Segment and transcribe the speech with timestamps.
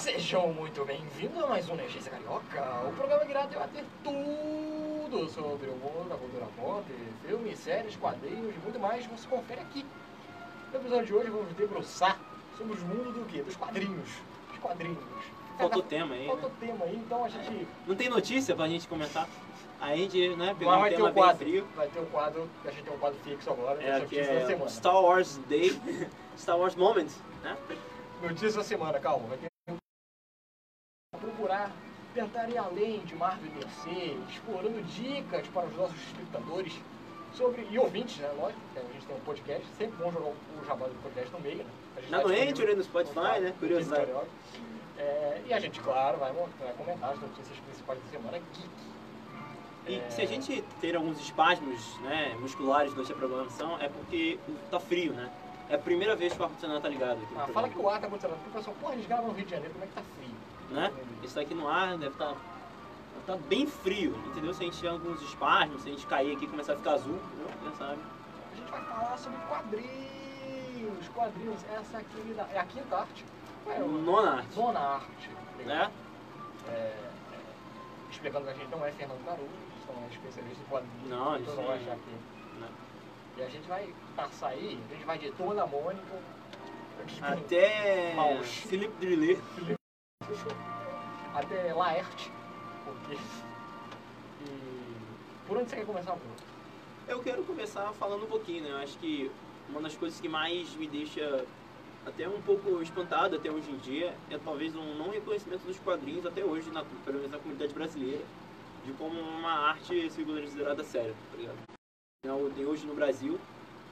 [0.00, 5.68] Sejam muito bem-vindos a mais um Negência Carioca, o programa que irá debater tudo sobre
[5.68, 6.84] o mundo da cultura pop,
[7.26, 9.84] filmes, séries, quadrinhos e muito mais, você confere aqui.
[10.72, 12.18] No episódio de hoje vamos debruçar
[12.56, 13.42] sobre os mundos do quê?
[13.42, 14.08] Dos quadrinhos.
[14.54, 14.98] Os quadrinhos.
[15.58, 16.56] Faltou tema aí, Faltou né?
[16.60, 19.28] tema aí, então a gente Não tem notícia pra gente comentar?
[19.82, 21.46] A gente, né, pegou Mas um vai ter tema o bem quadro.
[21.46, 21.66] frio.
[21.76, 24.32] Vai ter o quadro, a gente tem um quadro fixo agora, É, que notícias da
[24.32, 24.64] é semana.
[24.64, 25.78] o Star Wars Day,
[26.38, 27.08] Star Wars Moment,
[27.42, 27.54] né?
[28.22, 29.26] Notícias da semana, calma.
[29.28, 29.49] Vai ter
[32.20, 36.74] tentar ir além de Marvel e DC, explorando dicas para os nossos espectadores
[37.32, 38.30] sobre, e ouvintes, né?
[38.38, 41.58] Lógico, a gente tem um podcast, sempre bom jogar o jabá do podcast no meio,
[41.58, 41.70] né?
[41.96, 43.54] A gente Lá tá no disponível Anchor no Spotify, né?
[43.58, 44.10] Curiosidade.
[44.98, 48.68] É, e a gente, claro, vai, vai comentar as notícias principais da semana geek.
[49.86, 50.10] E É.
[50.10, 54.38] se a gente ter alguns espasmos, né, musculares durante a programação, é porque
[54.70, 55.30] tá frio, né?
[55.70, 58.08] É a primeira vez que o ar-condicionado tá ligado Ah, fala que o ar tá
[58.08, 60.02] acontecendo, porque o pessoal, porra, eles gravam no Rio de Janeiro, como é que tá
[60.18, 60.34] frio?
[60.70, 60.92] Né?
[61.22, 62.34] Isso aqui no ar deve estar
[63.26, 64.52] tá bem frio, entendeu?
[64.54, 66.92] Se a gente tiver alguns espasmos, se a gente cair aqui e começar a ficar
[66.92, 67.72] azul, entendeu?
[67.78, 68.00] sabe.
[68.52, 73.24] A gente vai falar sobre quadrinhos, quadrinhos, essa é a quinta, é a quinta arte.
[73.66, 75.30] É, o- Nona arte, Zona Arte.
[75.64, 75.90] né?
[76.68, 77.10] É, é,
[78.10, 79.48] explicando que a gente não é Fernando Caruso,
[79.88, 81.08] a não é especialista em quadrinhos.
[81.08, 82.60] Não, a gente não vai não- achar que...
[82.60, 82.68] né?
[83.36, 86.18] E a gente vai passar aí, a gente vai de Turma da Mônica,
[87.22, 88.46] Até Maus.
[88.46, 88.92] Philip
[90.30, 90.56] Drillet.
[91.34, 92.32] até Laerte,
[92.84, 93.18] porque...
[94.46, 95.46] E...
[95.46, 96.34] Por onde você quer começar, Bruno?
[97.08, 98.70] Eu quero começar falando um pouquinho, né?
[98.70, 99.30] Eu acho que
[99.68, 101.44] uma das coisas que mais me deixa
[102.06, 106.24] até um pouco espantado até hoje em dia é talvez um não reconhecimento dos quadrinhos
[106.24, 108.24] até hoje, na, pelo menos na comunidade brasileira,
[108.86, 112.54] de como uma arte se considerada séria, tá ligado?
[112.54, 113.38] Tem hoje no Brasil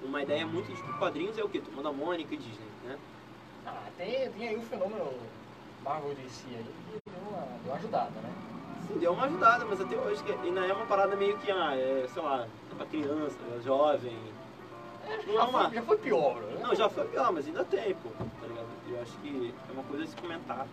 [0.03, 1.61] uma ideia muito de que quadrinhos é o quê?
[1.61, 2.99] Turma da Mônica e Disney, né?
[3.67, 5.13] Ah, tem, tem aí o fenômeno
[5.85, 6.65] Marvel DC aí,
[7.07, 8.33] deu uma, deu uma ajudada, né?
[8.87, 12.07] Sim, deu uma ajudada, mas até hoje ainda é uma parada meio que, ah, é,
[12.13, 14.17] sei lá, é pra criança, é jovem.
[15.27, 15.65] Não é Já uma...
[15.65, 16.59] foi, já foi pior, né?
[16.63, 18.67] Não, já foi pior, mas ainda tem, pô, tá ligado?
[18.89, 20.67] Eu acho que é uma coisa a se comentar.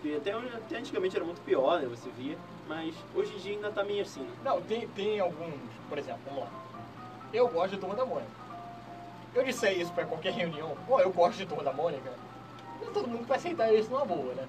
[0.00, 1.86] Porque até, até antigamente era muito pior, né?
[1.88, 2.36] Você via,
[2.68, 4.32] mas hoje em dia ainda tá meio assim, né?
[4.44, 5.54] Não, tem, tem alguns,
[5.88, 6.50] por exemplo, vamos lá.
[7.32, 8.30] Eu gosto de Turma da Mônica.
[9.34, 12.10] Eu disser isso pra qualquer reunião, pô, eu gosto de Turma da Mônica,
[12.80, 14.46] nem todo mundo vai aceitar isso numa boa, né?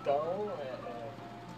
[0.00, 1.10] Então, é, é,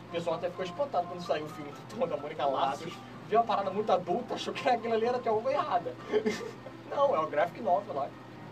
[0.09, 2.93] o pessoal até ficou espantado quando saiu o filme do Turma da Mônica Laços,
[3.29, 5.95] viu uma parada muito adulta, achou que aquilo ali era de alguma errada.
[6.91, 8.09] Não, é o graphic novel lá,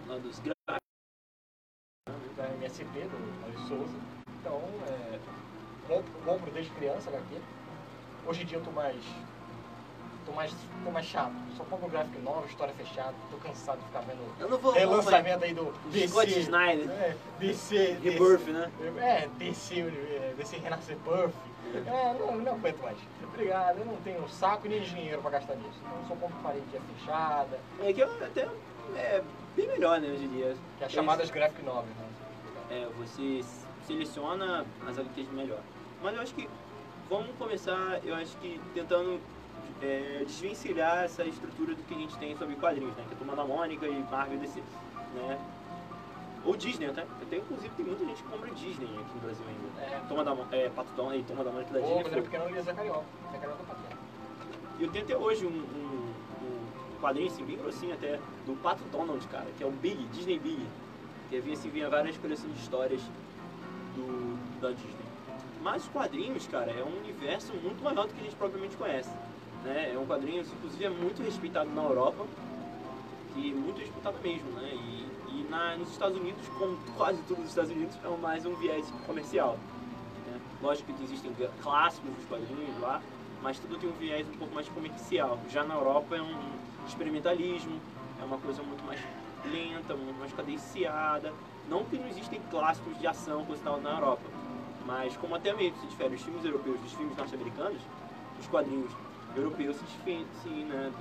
[0.08, 0.52] Lá dos gra-
[2.36, 3.98] da MSP, do Mário Souza.
[4.40, 5.18] Então, é,
[5.86, 7.40] compro, compro desde criança HQ.
[8.26, 8.96] Hoje em dia eu tô mais.
[10.26, 10.52] Tô mais.
[10.84, 11.32] tô mais chato.
[11.56, 14.72] Só compro graphic novel, história fechada, tô cansado de ficar vendo Eu não vou.
[14.72, 15.72] relançamento aí do
[16.08, 16.40] Scott DC.
[16.40, 16.90] Snyder.
[16.90, 17.98] É, DC.
[18.02, 18.70] Rebirth, né?
[18.98, 21.34] É, DC, é, DC Renascer Buff.
[21.74, 22.98] É, não, não aguento mais.
[23.24, 25.78] Obrigado, eu não tenho saco nem dinheiro pra gastar nisso.
[25.80, 28.46] Então eu só compro paredia fechada, É que eu até
[28.96, 29.22] é
[29.56, 30.54] bem melhor, né, hoje em dia.
[30.76, 32.06] que é as chamadas graphic novels, né?
[32.70, 33.42] É, você
[33.86, 35.60] seleciona as HQs melhor.
[36.02, 36.48] Mas eu acho que
[37.08, 39.18] vamos começar, eu acho que tentando
[39.82, 43.04] é, desvencilhar essa estrutura do que a gente tem sobre quadrinhos, né?
[43.08, 44.62] Que é Turma da Mônica e Marvel DC,
[45.14, 45.38] né?
[46.44, 47.02] Ou Disney até.
[47.02, 49.94] Até inclusive tem muita gente que compra Disney aqui no Brasil ainda.
[49.96, 50.00] É.
[50.08, 52.02] Turma da é, Pato Donald e Turma da Mônica da Disney.
[52.02, 53.04] foi- era pequeno eu lia Zé Carioca.
[53.30, 54.00] Zé Carioca tá pequeno.
[54.78, 56.12] E eu tenho até hoje um, um-
[56.42, 60.38] um quadrinho assim, bem grossinho até, do Pato Donald, cara, que é o Big, Disney
[60.38, 60.66] Big.
[61.30, 63.00] Que vinha assim, vinha várias coleções de histórias
[63.94, 64.96] do, da Disney.
[65.62, 69.10] Mas os quadrinhos, cara, é um universo muito maior do que a gente propriamente conhece.
[69.64, 69.92] Né?
[69.94, 72.26] É um quadrinho, inclusive, é muito respeitado na Europa,
[73.36, 74.70] e muito respeitado mesmo, né?
[74.74, 78.54] E, e na, nos Estados Unidos, como quase tudo nos Estados Unidos, é mais um
[78.56, 79.58] viés comercial.
[80.26, 80.40] né?
[80.60, 83.00] Lógico que existem clássicos dos quadrinhos lá,
[83.42, 85.38] mas tudo tem um viés um pouco mais comercial.
[85.50, 86.34] Já na Europa é um
[86.86, 87.80] experimentalismo,
[88.20, 89.00] é uma coisa muito mais
[89.50, 91.32] lenta, muito mais cadenciada.
[91.68, 94.22] Não que não existem clássicos de ação, coisa tal, na Europa,
[94.84, 97.80] mas como até que se difere os filmes europeus dos filmes norte-americanos,
[98.38, 98.90] os quadrinhos
[99.36, 99.76] europeus
[100.42, 100.92] se né,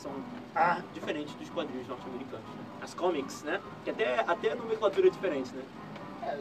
[0.00, 0.12] são
[0.54, 2.46] ah, diferentes dos quadrinhos norte-americanos.
[2.48, 2.64] né?
[2.82, 3.60] As comics, né?
[3.84, 5.62] Que até, até a nomenclatura é diferente, né?
[6.22, 6.38] É,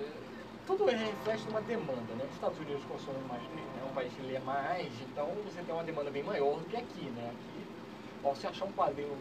[0.65, 2.25] tudo reflete uma demanda, né?
[2.25, 5.83] Os Estados Unidos consomem mais, é um país que lê mais, então você tem uma
[5.83, 7.31] demanda bem maior do que aqui, né?
[7.33, 7.65] Aqui,
[8.21, 9.17] pra você achar um quadrinho,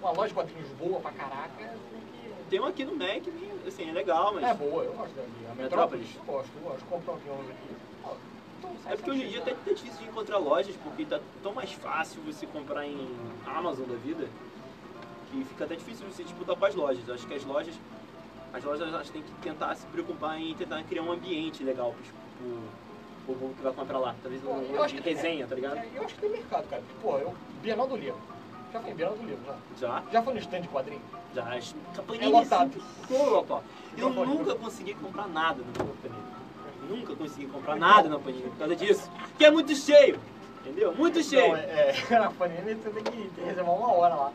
[0.00, 2.32] uma loja de quadrinhos boa pra caraca, tem que...
[2.50, 3.22] Tem um aqui no Mac,
[3.66, 4.44] assim, é legal, mas...
[4.44, 5.46] É boa, eu gosto dali.
[5.50, 6.84] A Metrópolis, eu gosto, eu gosto.
[6.86, 7.76] Comprar aqui uns aqui.
[8.86, 11.72] É porque hoje em dia até tá difícil de encontrar lojas, porque tá tão mais
[11.72, 13.08] fácil você comprar em
[13.46, 14.28] Amazon da vida,
[15.30, 17.06] que fica até difícil você disputar com as lojas.
[17.06, 17.74] Eu acho que as lojas
[18.52, 21.94] as lojas elas têm que tentar se preocupar em tentar criar um ambiente legal
[22.38, 22.58] pro,
[23.26, 24.14] povo que vai comprar lá.
[24.22, 25.78] Talvez Pô, eu acho que resenha, tá ligado?
[25.78, 26.82] É, eu acho que tem mercado, cara.
[27.00, 27.34] Pô, eu.
[27.62, 28.20] Bienal do Livro.
[28.72, 29.56] Já foi em Bienal do Livro, já.
[29.78, 31.00] Já, Já foi no stand de quadrinho?
[31.34, 31.54] já.
[31.54, 31.74] As
[32.20, 32.80] É lotado.
[33.08, 33.60] foram, pô.
[33.96, 36.31] Eu nunca consegui comprar nada na Panini.
[36.92, 39.10] Nunca consegui comprar nada na Panini por causa disso.
[39.28, 40.18] Porque é muito cheio.
[40.60, 40.94] Entendeu?
[40.94, 41.48] Muito cheio.
[41.48, 44.32] Não, é, é, na Panini você tem que, que reservar uma hora lá.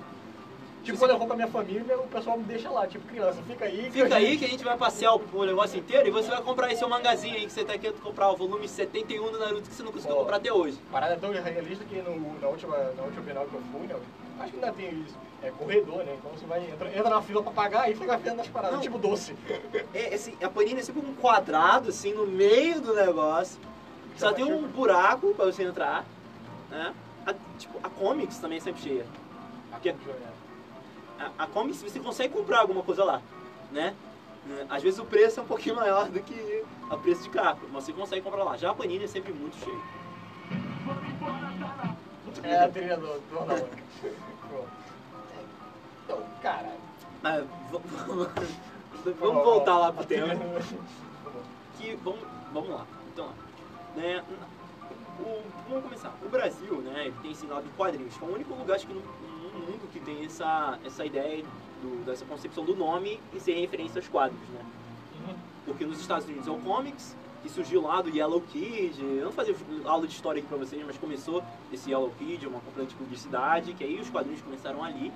[0.84, 2.88] Tipo, quando eu vou com a minha família, o pessoal me deixa lá.
[2.88, 3.84] Tipo, criança, fica aí.
[3.92, 6.12] que Fica a aí gente- que a gente vai passear o, o negócio inteiro e
[6.12, 9.38] você vai comprar esse mangazinho aí que você tá querendo comprar, o volume 71 do
[9.38, 10.22] Naruto que você não conseguiu Pô.
[10.22, 10.78] comprar até hoje.
[10.90, 13.86] A parada é tão realista que no, na, última, na última Bienal que eu fui,
[13.88, 13.96] né?
[14.40, 15.16] Acho que ainda tem isso.
[15.44, 16.16] É corredor, né?
[16.18, 18.82] Então você vai, entra, entra na fila pra pagar e fica vendo as paradas, Não.
[18.82, 19.36] tipo doce.
[19.94, 23.60] É, assim, a Panini é sempre um quadrado, assim, no meio do negócio.
[24.18, 26.04] Só tem um buraco pra você entrar,
[26.72, 26.94] né?
[27.26, 29.06] A, tipo, a Comics também é sempre cheia.
[29.82, 29.94] Que-
[31.20, 33.22] A, a Comics você consegue comprar alguma coisa lá,
[33.72, 33.94] né?
[34.50, 37.60] É, Às vezes o preço é um pouquinho maior do que a preço de carro,
[37.72, 38.58] mas você consegue comprar lá.
[38.58, 39.82] Já a Panini é sempre muito cheio.
[42.44, 43.70] É a trilha do, do.
[44.50, 44.64] Pô.
[46.06, 46.72] Então, cara.
[47.24, 48.28] V- vamos,
[49.20, 50.34] vamos voltar lá pro tema.
[51.78, 52.20] que vamos,
[52.54, 52.86] vamos lá.
[53.14, 53.30] Então,
[53.96, 54.24] né,
[55.20, 56.14] o, vamos começar.
[56.24, 58.88] O Brasil, né, ele tem esse lado de quadrinhos, que é o único lugar acho
[58.88, 61.44] que no, no mundo que tem essa, essa ideia
[61.82, 64.62] do- dessa concepção do nome e ser referência aos quadros, né?
[65.28, 65.36] Uhum.
[65.66, 67.16] Porque nos Estados Unidos é o comics,
[67.50, 69.00] surgiu lá do Yellow Kid.
[69.02, 69.56] Eu não vou fazer
[69.86, 73.74] aula de história aqui pra vocês, mas começou esse Yellow Kid, uma companhia de publicidade,
[73.74, 75.12] que aí os quadrinhos começaram ali,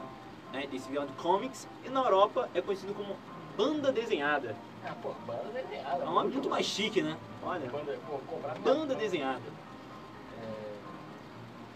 [0.53, 1.67] né, desse viado comics.
[1.83, 3.15] E na Europa é conhecido como
[3.57, 4.55] banda desenhada.
[4.83, 6.03] Ah, pô, banda desenhada.
[6.03, 7.17] É um nome muito mais chique, né?
[7.43, 9.41] Olha, Banda, pô, comprar banda desenhada.
[10.41, 10.51] É,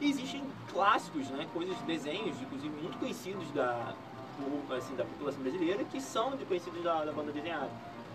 [0.01, 1.47] E existem clássicos, né?
[1.53, 3.93] Coisas, desenhos, inclusive muito conhecidos da,
[4.39, 7.69] do- assim, da população brasileira, que são de conhecidos da, da banda desenhada.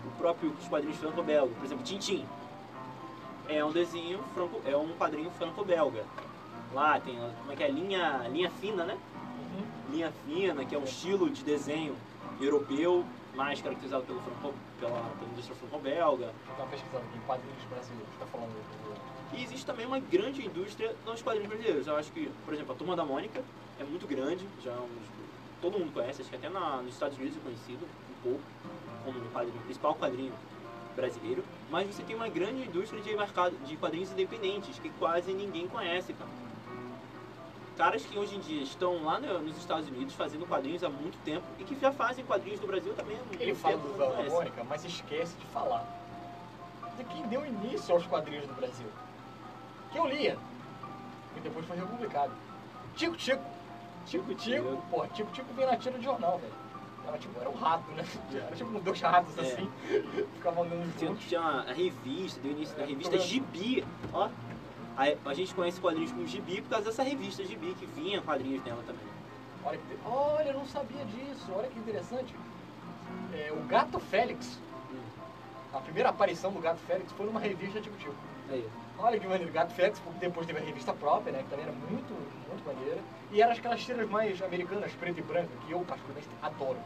[0.05, 2.25] O próprio os quadrinhos franco-belga, por exemplo, Tintin.
[3.47, 6.05] É um desenho franco, é um quadrinho franco-belga.
[6.73, 8.97] Lá tem, como é que é, linha, linha fina, né?
[9.15, 9.93] uhum.
[9.93, 11.95] Linha fina, que é um estilo de desenho
[12.39, 13.05] europeu,
[13.35, 16.25] mais caracterizado pelo franco, pela, pela indústria franco-belga.
[16.25, 19.37] Eu tava pesquisando aqui, quadrinhos brasileiros, tá falando do...
[19.37, 21.87] E existe também uma grande indústria nos quadrinhos brasileiros.
[21.87, 23.41] Eu acho que, por exemplo, a Turma da Mônica
[23.79, 24.89] é muito grande, já é um
[25.61, 28.41] todo mundo conhece, acho que até na, nos Estados Unidos é conhecido um pouco
[29.03, 30.33] como o quadrinho, principal quadrinho
[30.95, 31.43] brasileiro.
[31.69, 36.13] Mas você tem uma grande indústria de, mercado, de quadrinhos independentes que quase ninguém conhece,
[36.13, 36.29] cara.
[37.77, 41.17] Caras que hoje em dia estão lá no- nos Estados Unidos fazendo quadrinhos há muito
[41.23, 43.59] tempo e que já fazem quadrinhos do Brasil também há muito Ele tempo.
[43.59, 44.29] fala do conhece.
[44.29, 45.85] Mônica, mas esquece de falar
[46.97, 48.87] de quem deu início aos quadrinhos do Brasil.
[49.91, 50.37] Que eu lia.
[51.35, 52.33] E depois foi republicado.
[52.95, 53.43] Tico Tico.
[54.05, 56.53] Tico Tico, pô, Tico Tico veio na tira de jornal, velho.
[57.07, 58.05] Era tipo, era um rato, né?
[58.33, 59.41] Era tipo dois ratos É.
[59.41, 59.69] assim.
[60.35, 61.25] Ficavam andando Tinha, juntos.
[61.27, 63.17] tinha a revista, deu início da É, revista.
[63.17, 63.83] Gibi.
[64.13, 64.29] Ó,
[64.97, 68.63] a, a gente conhece quadrinhos como Gibi por causa dessa revista Gibi, que vinha quadrinhos
[68.63, 69.05] nela também.
[69.63, 69.97] Olha, que...
[70.05, 71.51] Olha, eu não sabia disso.
[71.53, 72.35] Olha que interessante.
[73.33, 74.59] É, o Gato Félix.
[75.73, 78.13] A primeira aparição do Gato Félix foi numa revista Tico Tico.
[78.49, 78.67] Aí.
[78.97, 81.73] Olha que maneiro, Gato Félix, porque depois teve a revista própria, né, que também era
[81.73, 82.13] muito,
[82.47, 82.99] muito maneira.
[83.31, 86.77] E eram aquelas tiras mais americanas, preto e branco, que eu particularmente adoro.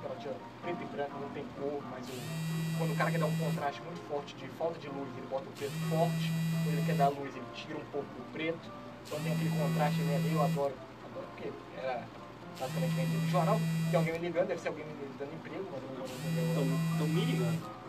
[0.00, 3.26] Aquela tira preto e branco, não tem cor, mas o- quando o cara quer dar
[3.26, 6.32] um contraste muito forte de falta de luz, ele bota o preto forte.
[6.64, 8.68] Quando ele quer dar luz, ele tira um pouco do preto.
[9.06, 10.74] Então tem aquele contraste meio ali, eu adoro.
[11.04, 12.02] Adoro porque era
[12.58, 13.60] basicamente vendido no jornal.
[13.90, 17.06] Tem alguém me ligando, deve ser alguém me dando emprego, mas eu não vou então
[17.08, 17.85] me ligando.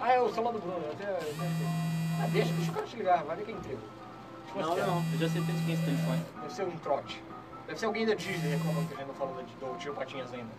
[0.00, 2.22] Ah, é o celular do Bruno, eu até, eu até.
[2.22, 5.28] Ah, deixa, deixa o cara te ligar, vai ver quem eu Não, não, eu já
[5.28, 6.24] sei até de quem é esse telefone.
[6.40, 7.22] Deve ser um trote.
[7.66, 10.32] Deve ser alguém da Disney reclamando que a gente não falou da- do Tio Patinhas
[10.32, 10.50] ainda.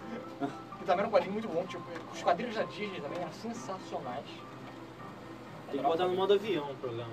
[0.80, 1.84] Que também era um quadrinho muito bom, tipo,
[2.14, 4.26] os quadrinhos da Disney também eram sensacionais.
[5.72, 7.12] Tem que botar no modo avião o programa.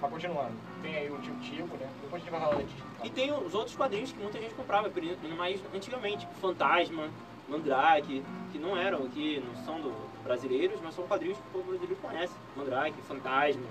[0.00, 0.52] Mas continuando,
[0.82, 1.88] tem aí o Tio Tico, né?
[2.00, 2.82] Depois a gente vai falar da Disney.
[2.98, 3.06] tá?
[3.06, 7.08] E tem os outros quadrinhos que muita gente comprava, por exemplo, mais antigamente, tipo Fantasma,
[7.48, 11.64] Mandrake, que não eram, que não são do brasileiros, mas são quadrinhos que o povo
[11.70, 12.34] brasileiro conhece.
[12.56, 13.62] Mandrake, Fantasma,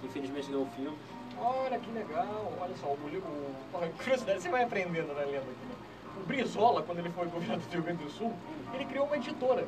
[0.00, 0.98] que infelizmente ganhou o filme.
[1.38, 5.74] Olha que legal, olha só, o, o, curiosidade, você vai aprendendo na lenda aqui, né?
[6.20, 8.32] O Brizola, quando ele foi governador do Rio Grande do Sul,
[8.74, 9.66] ele criou uma editora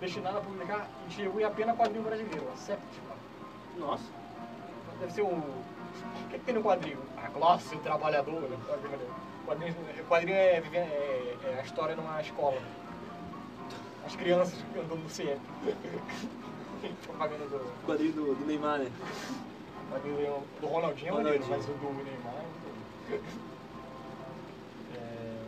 [0.00, 3.12] destinada a publicar e distribuir apenas quadrinho brasileiro, a Septima.
[3.78, 4.04] Nossa,
[5.02, 5.26] Deve ser o.
[5.26, 6.98] O que, que tem no quadrinho?
[7.16, 8.56] A classe trabalhadora.
[9.44, 9.74] Quadrinho,
[10.08, 12.60] quadrinho é, é, é a história numa escola.
[14.04, 15.40] As crianças andando no CF.
[17.04, 18.90] Propaganda do, quadrinho do, do Neymar, né?
[19.90, 21.56] quadrinho do Ronaldinho, é maneiro, Ronaldinho.
[21.56, 22.44] mas o do Neymar.
[24.94, 25.38] é-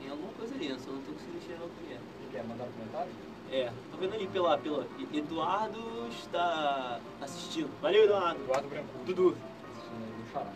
[0.00, 0.74] Tem alguma coisa ali, né?
[0.74, 1.98] eu só não tô conseguindo enxergar o que é.
[2.32, 3.12] Quer mandar um comentário?
[3.50, 4.86] É, tô vendo ali pela, pela.
[5.14, 7.70] Eduardo está assistindo.
[7.80, 8.42] Valeu, Eduardo.
[8.42, 8.88] Eduardo Branco.
[9.06, 9.36] Dudu.
[9.72, 10.52] Assistindo aí do Xará.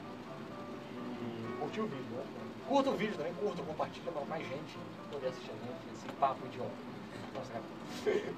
[1.23, 2.25] E curtiu o vídeo, né?
[2.69, 4.79] Curta o vídeo também, curta, compartilha pra mais gente
[5.11, 6.90] poder assistir a gente, esse papo idiota.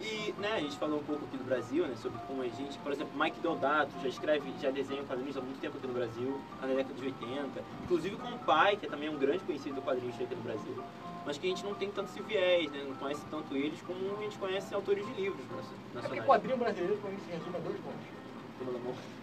[0.01, 2.77] E, né, a gente falou um pouco aqui do Brasil, né, sobre como a gente,
[2.79, 6.41] por exemplo, Mike Deodato já escreve, já desenha quadrinhos há muito tempo aqui no Brasil,
[6.61, 9.83] na década de 80, inclusive com o pai, que é também um grande conhecido do
[9.83, 10.83] quadrinho aqui no Brasil,
[11.25, 14.19] mas que a gente não tem tanto esse viés, né, não conhece tanto eles como
[14.19, 16.27] a gente conhece autores de livros É porque nacionais.
[16.27, 18.23] quadrinho brasileiro pra mim se resume a dois pontos.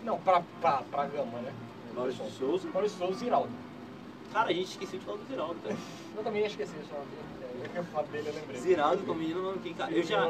[0.04, 1.54] Não, pra, pra, pra gama, né?
[1.96, 2.68] Maurício de Souza.
[2.74, 3.50] Maurício Souza e Ziraldo.
[4.34, 5.76] Cara, a gente esqueceu de falar do Ziraldo, cara.
[6.18, 7.20] Eu também ia esquecer ia falar lembrei.
[7.40, 7.49] Ziraldo
[9.06, 9.92] com o menino não tem cara.
[9.92, 10.28] Eu já.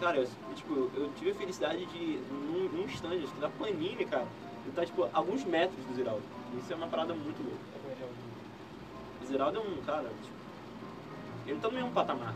[0.00, 4.04] Cara, eu, tipo, eu tive a felicidade de, num, num stand, acho que da Panini,
[4.04, 4.26] cara,
[4.64, 6.22] eu tá, tipo, alguns metros do Ziraldo.
[6.56, 7.58] Isso é uma parada muito louca.
[9.22, 10.36] O Ziraldo é um cara, tipo,
[11.46, 12.34] ele tá no mesmo patamar.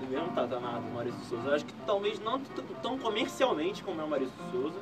[0.00, 1.48] No mesmo patamar do Maurício de Souza.
[1.48, 2.40] Eu acho que talvez não
[2.82, 4.78] tão comercialmente como é o Maurício de Souza,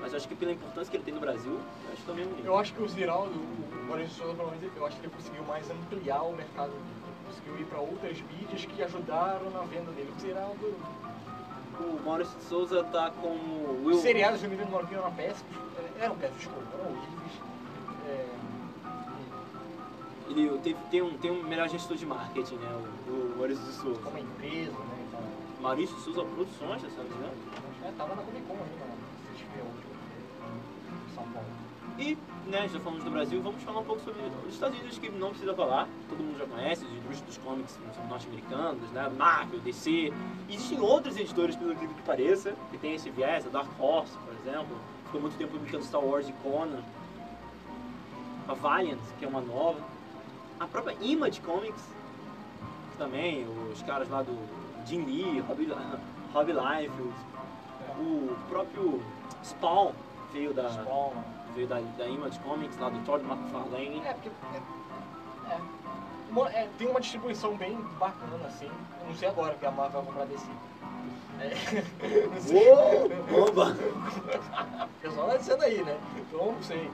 [0.00, 2.26] mas eu acho que pela importância que ele tem no Brasil, eu acho que também.
[2.44, 5.44] Eu acho que o Ziraldo, o Maurício Souza, pelo menos, eu acho que ele conseguiu
[5.44, 6.72] mais ampliar o mercado.
[7.26, 10.12] Conseguiu ir para outras mídias que ajudaram na venda dele.
[10.16, 10.74] O Ziraldo,
[11.78, 13.96] O Maurício de Souza tá com o Will.
[13.96, 15.56] os seriados do Menino Maluquinho eram péssimos.
[16.00, 17.32] Eram péssimos, desculpa, eram horríveis.
[18.08, 18.26] É,
[20.28, 22.68] Ele teve, tem, um, tem um melhor gestor de marketing, né?
[23.08, 24.00] O, o Maurício de Souza.
[24.02, 25.06] como empresa, né?
[25.08, 25.20] Então,
[25.60, 27.32] Maurício de Souza Produções, tá sabendo?
[27.84, 28.99] é, tava na Comic Con em
[31.98, 35.10] E, né, já falamos do Brasil, vamos falar um pouco sobre os Estados Unidos que
[35.10, 40.10] não precisa falar, todo mundo já conhece, os indústrias dos comics norte-americanos, né, Marvel, DC.
[40.48, 44.76] Existem outros editores, pelo que pareça, que tem esse viés, a Dark Horse, por exemplo,
[45.04, 46.82] ficou muito tempo publicando Star Wars e Conan.
[48.48, 49.80] A Valiant, que é uma nova.
[50.58, 51.82] A própria Image Comics,
[52.92, 54.36] que também, os caras lá do
[54.86, 55.68] Jim Lee, Robbie,
[56.32, 57.14] Robbie Liefeld,
[57.98, 59.02] o próprio
[59.44, 59.92] Spawn
[60.32, 61.12] veio da Spawn.
[61.54, 64.02] veio da, da Image Comics, lá do Todd McFarlane.
[64.06, 64.28] É, porque.
[64.28, 65.60] É, é.
[66.30, 68.66] Uma- é, tem uma distribuição bem bacana, assim.
[69.00, 70.46] Eu não sei agora que a Marvel vai comprar DC.
[71.40, 72.70] É, não sei.
[72.70, 73.48] Uou!
[73.48, 73.76] Oba!
[74.84, 75.98] O pessoal tá dizendo aí, né?
[76.16, 76.90] Então, não sei.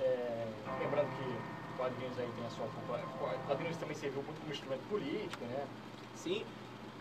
[0.00, 0.46] É,
[0.80, 2.66] lembrando que quadrinhos aí tem a sua.
[3.46, 5.64] Quadrinhos também serviu muito como instrumento político, né?
[6.16, 6.44] Sim,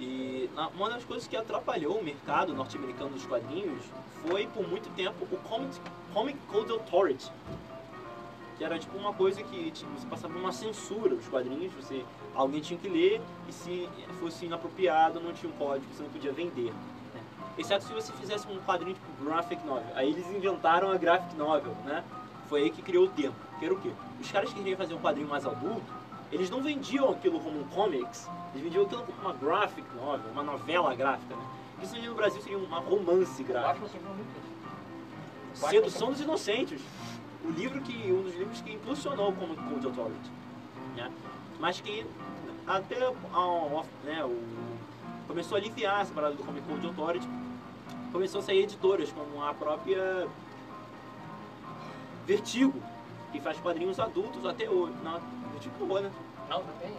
[0.02, 3.84] e uma das coisas que atrapalhou o mercado norte-americano dos quadrinhos
[4.28, 5.80] foi, por muito tempo, o Comic,
[6.12, 7.32] Comic Code Authority.
[8.58, 12.04] Que era tipo uma coisa que tipo, você passava uma censura dos quadrinhos, você,
[12.34, 13.88] alguém tinha que ler e se
[14.20, 16.72] fosse inapropriado não tinha um código, você não podia vender.
[17.14, 17.22] Né?
[17.60, 19.86] Exceto se você fizesse um quadrinho tipo graphic novel.
[19.94, 22.04] Aí eles inventaram a graphic novel, né?
[22.50, 23.36] Foi aí que criou o termo.
[23.60, 23.92] Que era o quê?
[24.20, 26.01] Os caras que queriam fazer um quadrinho mais adulto,
[26.32, 30.44] eles não vendiam aquilo como um comics, eles vendiam aquilo como uma graphic novel, uma
[30.44, 31.46] novela gráfica, né?
[31.82, 33.88] Isso no Brasil seria uma romance gráfica.
[35.54, 36.82] Sedução dos Inocentes.
[37.44, 40.32] O livro que, um dos livros que impulsionou o Comic Code Authority.
[40.96, 41.12] Né?
[41.60, 42.06] Mas que
[42.68, 44.36] até né, o,
[45.28, 47.28] começou a aliviar essa parada do Comic Code Authority.
[48.12, 50.28] Começou a sair editoras como a própria
[52.28, 52.80] Vertigo,
[53.32, 54.94] que faz quadrinhos adultos até hoje.
[55.04, 55.20] Não,
[55.62, 56.12] Vertigo acabou, né?
[56.50, 56.92] Não, não tem.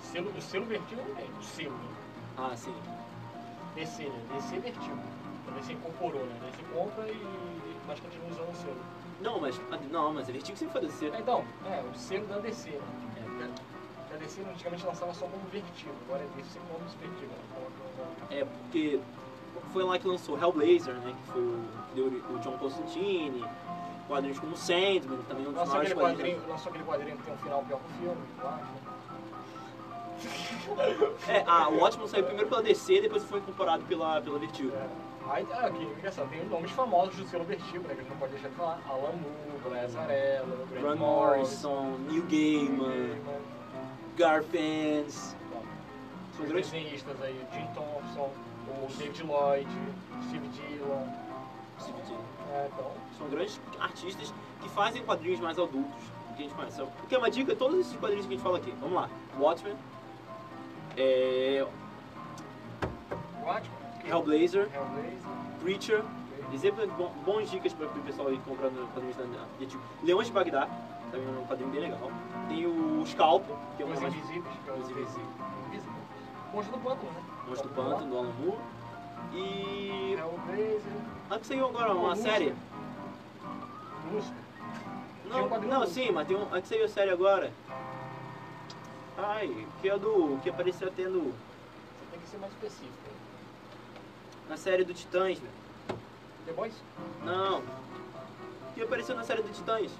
[0.00, 1.28] Selo, o selo vertigo não tem.
[1.30, 1.88] O selo, né?
[2.36, 2.74] Ah, sim.
[3.76, 4.22] DC, né?
[4.34, 4.98] DC vertigo.
[5.46, 6.50] A DC incorporou, né?
[6.50, 7.80] DC compra e.
[7.86, 8.76] Mas continua usando o selo.
[9.20, 11.06] Não, mas, não, mas a Vertigo sempre foi DC.
[11.06, 13.50] É, Então, é, o selo da DC, né?
[14.10, 17.30] É, a DC antigamente lançava só como vertigo, agora é DC como vertigo.
[17.30, 17.38] né?
[17.52, 19.00] Então, É, porque
[19.72, 21.14] foi lá que lançou Hellblazer, né?
[21.24, 23.44] Que foi o, que deu o John Constantine,
[24.10, 26.38] quadrinhos como Sandman, também um dos Lançou maiores aquele, quadrinhos.
[26.38, 28.56] quadrinho, lançou aquele quadrinho que tem um final pior que o filme, acho.
[28.56, 28.90] né?
[31.28, 34.72] É, ah, o Ótimo saiu primeiro pela DC, depois foi incorporado pela, pela Vertigo.
[34.74, 34.86] É.
[35.30, 37.94] Aí, ah, aqui, engraçado, tem nomes famosos do selo vertigo, né?
[37.94, 38.80] Que a gente não pode deixar de falar.
[38.88, 43.20] Alan Moore, Glass Arella, Grant Grant Morrison, Neil Gaiman,
[44.16, 45.36] Garfans.
[46.36, 48.30] São grandes desenhistas aí, Jim Thompson,
[48.68, 49.70] o David Lloyd,
[50.28, 51.06] Steve Dillon.
[52.52, 56.00] É, então, São grandes artistas que fazem quadrinhos mais adultos
[56.36, 56.82] que a gente conhece.
[56.98, 58.72] Porque é uma dica, todos esses quadrinhos que a gente fala aqui.
[58.80, 59.08] Vamos lá.
[59.38, 59.74] Watchmen,
[60.96, 61.66] é,
[63.44, 63.70] Watchmen,
[64.04, 65.18] Hellblazer, Hellblazer,
[65.60, 66.04] Preacher.
[66.52, 70.32] Exemplo, bom, bons dicas para o pessoal ir comprando quadrinhos da da- tipo, Leões de
[70.32, 70.66] Bagdá,
[71.12, 72.10] também é um quadrinho bem legal.
[72.48, 73.44] Tem o Scalp,
[73.76, 75.26] que é um Os mais Invisíveis, é Os Invisíveis.
[75.68, 75.92] Invisível.
[76.52, 77.22] Monstro do Pântano, né?
[77.46, 78.58] Monstro do Pântano, do Alan Moore.
[79.32, 80.16] E.
[81.40, 82.54] Que saiu agora uma série.
[85.28, 86.52] Não, não do- sim, mas tem um.
[86.54, 87.52] A que saiu a série agora.
[89.16, 90.38] Ai, que é do.
[90.42, 91.32] que apareceu até no, Você
[92.10, 92.92] tem que ser mais específico.
[94.48, 95.52] na série do Titãs, velho.
[96.46, 96.74] The Boys?
[97.24, 97.62] Não.
[98.74, 99.90] Que apareceu na série do Titãs.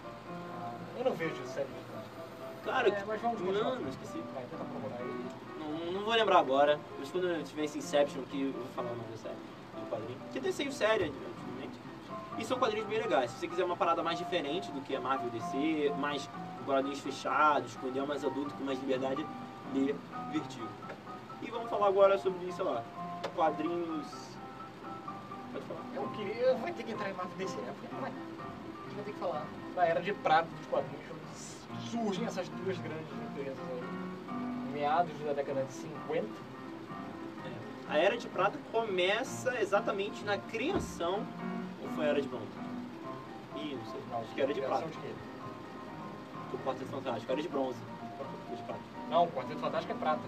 [0.98, 3.64] Eu não vejo série de Cara, É, mas vamos continuar.
[3.64, 4.18] não, não esqueci.
[4.34, 5.29] Vai, tenta procurar aí.
[6.10, 8.90] Não, não vou lembrar agora, mas quando eu tiver esse Inception, que eu vou falar
[8.90, 9.36] o nome série,
[9.76, 10.18] do quadrinho.
[10.32, 11.78] Que tem saiu série antigamente.
[12.36, 13.30] E são quadrinhos bem legais.
[13.30, 16.28] Se você quiser uma parada mais diferente do que a Marvel DC, mais
[16.66, 19.24] quadrinhos fechados, com ideia mais adulto, com mais liberdade,
[19.72, 19.94] lê
[20.32, 20.68] Vertigo.
[21.42, 22.82] E vamos falar agora sobre, sei lá,
[23.36, 24.06] quadrinhos...
[25.52, 25.80] Pode falar.
[25.94, 26.54] Eu queria.
[26.56, 27.72] Vai ter que entrar em Marvel DC, né?
[27.80, 28.10] Porque vai.
[28.10, 32.76] A gente vai ter que falar da era de prata dos quadrinhos, surgem essas duas
[32.78, 34.10] grandes empresas aí.
[34.72, 36.26] Meados da década de 50.
[37.88, 41.26] A Era de Prata começa exatamente na criação,
[41.82, 42.46] ou foi a Era de Bronze?
[43.56, 44.00] Ih, não sei.
[44.20, 44.86] Acho que era de prata.
[44.86, 45.08] de quê?
[46.54, 47.78] O Quarteto Fantástico, era de bronze.
[48.56, 48.80] De prata.
[49.10, 50.20] Não, o Quarteto Fantástico é prata.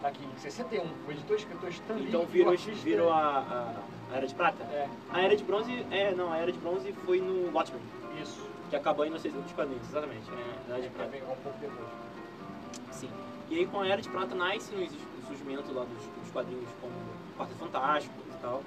[0.00, 0.84] Tá aqui, 61.
[1.06, 2.08] O editor escritor Stan Lee.
[2.08, 3.74] Então virou, artista- virou a, a,
[4.12, 4.62] a Era de Prata?
[4.64, 7.82] É, A Era de Bronze, é, não, a Era de Bronze foi no Watchmen,
[8.22, 8.40] isso.
[8.70, 10.28] que acabou dos quadrinhos, exatamente.
[10.30, 11.10] É, a Era de Vai Prata.
[11.10, 11.88] pegar um pouco depois.
[12.90, 13.10] Sim.
[13.50, 16.92] E aí com a Era de Prata nasce o surgimento lá dos, dos quadrinhos como
[17.36, 18.62] Quarteto Fantástico e tal.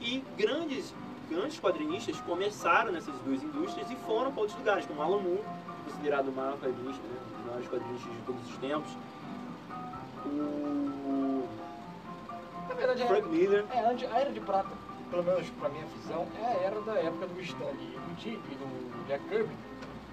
[0.00, 0.94] E grandes,
[1.28, 5.42] grandes quadrinistas começaram nessas duas indústrias e foram para outros lugares, como Alan Moore,
[5.84, 8.90] considerado o maior quadrinista, né, um dos maiores quadrinistas de todos os tempos.
[10.26, 11.48] O
[12.68, 13.66] Na verdade, Frank é, Miller.
[13.70, 14.70] é, a Era de Prata,
[15.10, 18.36] pelo menos pra minha visão, é a era da época do Stan Lee, do e
[18.36, 19.52] do Jack Kirby,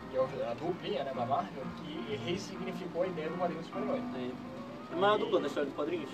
[0.09, 4.01] que é a duplinha né, da Marvel, que ressignificou a ideia do quadrinho super-herói.
[4.91, 6.09] É a maior dupla da história dos quadrinhos.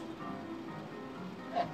[1.56, 1.66] É,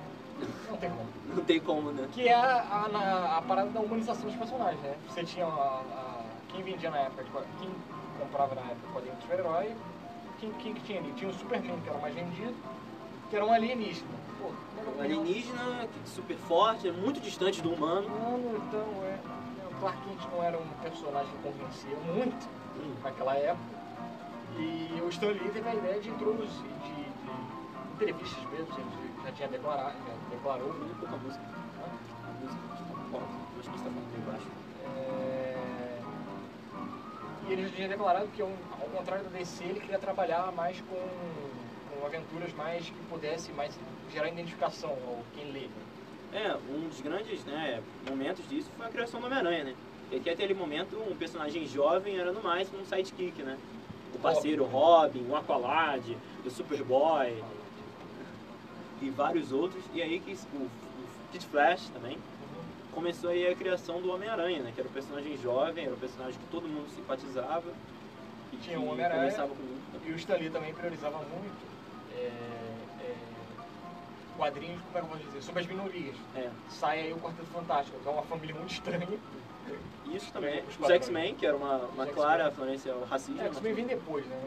[0.70, 1.10] não tem como.
[1.30, 2.08] Não tem como, né?
[2.12, 4.96] Que é a, a, a parada da humanização dos personagens, né?
[5.08, 7.70] Você tinha a, a- quem vendia na época, de, quem
[8.20, 9.76] comprava na época quadrinho de super-herói,
[10.40, 11.12] quem, quem que tinha ali?
[11.12, 12.55] Tinha o Superman, que era o mais vendido,
[13.29, 14.08] que era um alienígena.
[14.42, 14.50] Pô,
[14.98, 18.10] Um alienígena que- super forte, é muito distante do humano.
[18.10, 19.20] Mano, então, é,
[19.79, 22.94] Clark Kent não era um personagem que convencia muito Hum.
[23.03, 23.79] naquela época.
[24.57, 29.31] E o Stan Lee teve a ideia de introduzir, de, de entrevistas mesmo, ele já
[29.33, 30.74] tinha declarado, já declarou.
[30.74, 31.44] Muito pouca música.
[31.44, 33.27] A música está alta.
[33.59, 34.48] Acho que está falando bem baixo.
[34.85, 36.00] É,
[37.48, 38.50] E ele já tinha declarado que, ao
[38.96, 43.77] contrário da DC, ele queria trabalhar mais com, com aventuras mais que pudesse mais
[44.11, 45.68] gerar identificação ao quem lê.
[46.31, 49.75] É, um dos grandes né, momentos disso foi a criação do Homem-Aranha, né?
[50.11, 53.57] E até aquele momento, um personagem jovem era no máximo um sidekick, né?
[54.13, 56.03] O parceiro Robin, o Aqualad,
[56.46, 57.44] o Superboy
[59.01, 59.83] e vários outros.
[59.94, 60.70] E aí que o, o
[61.31, 62.18] Kid Flash também
[62.92, 64.72] começou aí a criação do Homem-Aranha, né?
[64.74, 67.72] Que era o personagem jovem, era o personagem que todo mundo simpatizava.
[68.51, 69.31] E Tinha que o Homem-Aranha.
[70.05, 71.70] E o Stan Lee também priorizava muito
[72.15, 72.69] é, é,
[74.40, 76.16] quadrinhos, como é que eu posso dizer, sobre as minorias.
[76.36, 76.50] É.
[76.70, 79.08] Sai aí o Quarteto Fantástico, que é uma família muito estranha.
[80.06, 80.64] Isso também.
[80.64, 80.90] Os Os.
[80.90, 82.50] X-Men, que era uma, uma clara X-Men.
[82.50, 83.42] referência ao racismo.
[83.42, 84.42] É, isso vem depois, né?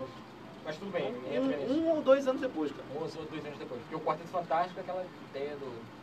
[0.64, 1.72] Mas, tudo bem, entra nisso.
[1.72, 2.84] um, um ou dois anos depois, cara.
[2.94, 3.80] Um ou dois anos depois.
[3.82, 6.02] Porque o Quarteto Fantástico é aquela ideia do.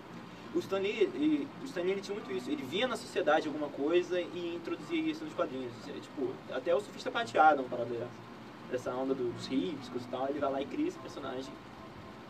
[0.54, 2.50] O Stan Lee, ele, o Stan Lee tinha muito isso.
[2.50, 5.72] Ele via na sociedade alguma coisa e introduzia isso nos quadrinhos.
[5.88, 8.30] É, tipo, até o surfista prateado, uma parada dessa.
[8.72, 11.52] Essa onda dos hipscos e tal, ele vai lá e cria esse personagem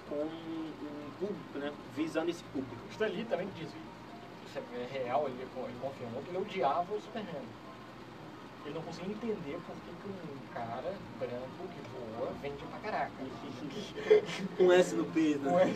[0.07, 1.71] com um, um público, né?
[1.95, 2.75] Visando esse público.
[2.87, 3.69] O Stan Lee também diz,
[4.47, 5.49] isso é real, ele, ele
[5.81, 7.43] confirmou que ele odiava o Superman.
[8.65, 13.11] Ele não conseguia entender por que, que um cara branco que voa vende pra caraca.
[14.59, 15.73] Um S no P, né?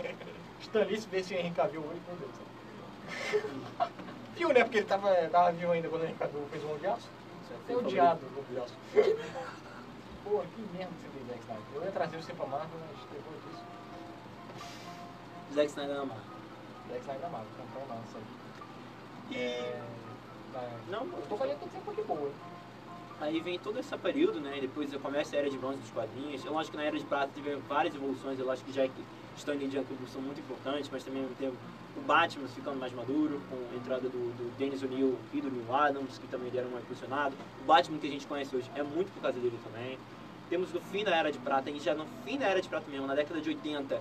[0.00, 0.14] é?
[0.60, 2.32] Stan Lee, se vê o Henry Cavill hoje, meu Deus.
[4.34, 4.64] Viu, né?
[4.64, 7.08] Porque ele tava, tava vivo ainda quando o Henry Cavill fez o Homem de Aço.
[7.68, 8.74] É odiado o Homem de Aço.
[10.24, 11.64] Pô, que merda que você fez, Zack Snyder.
[11.74, 13.63] Eu ia trazer você pra Marvel, mas depois disso,
[15.54, 16.22] Zack Snyder na marca.
[16.88, 18.24] Zack Snyder da Marvel, comprou uma massa aí.
[19.30, 20.70] E É.
[20.88, 22.30] Não, Eu tô falando que tem de boa,
[23.20, 24.58] aí vem todo esse período, né?
[24.60, 26.44] Depois começa a Era de Bronze dos quadrinhos.
[26.44, 28.38] Eu acho que na Era de Prata teve várias evoluções.
[28.38, 28.92] Eu acho que Jack
[29.36, 31.56] Stan Lee e Jack Kirby são muito importantes, mas também teve
[31.96, 35.74] o Batman ficando mais maduro, com a entrada do, do Dennis O'Neill e do Neil
[35.74, 37.34] Adams, que também deram uma impulsionada.
[37.62, 39.98] O Batman que a gente conhece hoje é muito por causa dele também.
[40.50, 42.88] Temos no fim da Era de Prata, e já no fim da Era de Prata
[42.90, 44.00] mesmo, na década de 80,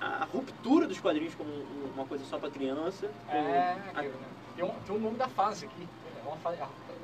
[0.00, 3.10] a ruptura dos quadrinhos como um- uma coisa só para criança.
[3.28, 4.12] É, a- né?
[4.54, 5.88] Tem um, tem um nome da fase aqui.
[6.24, 6.58] É uma fase,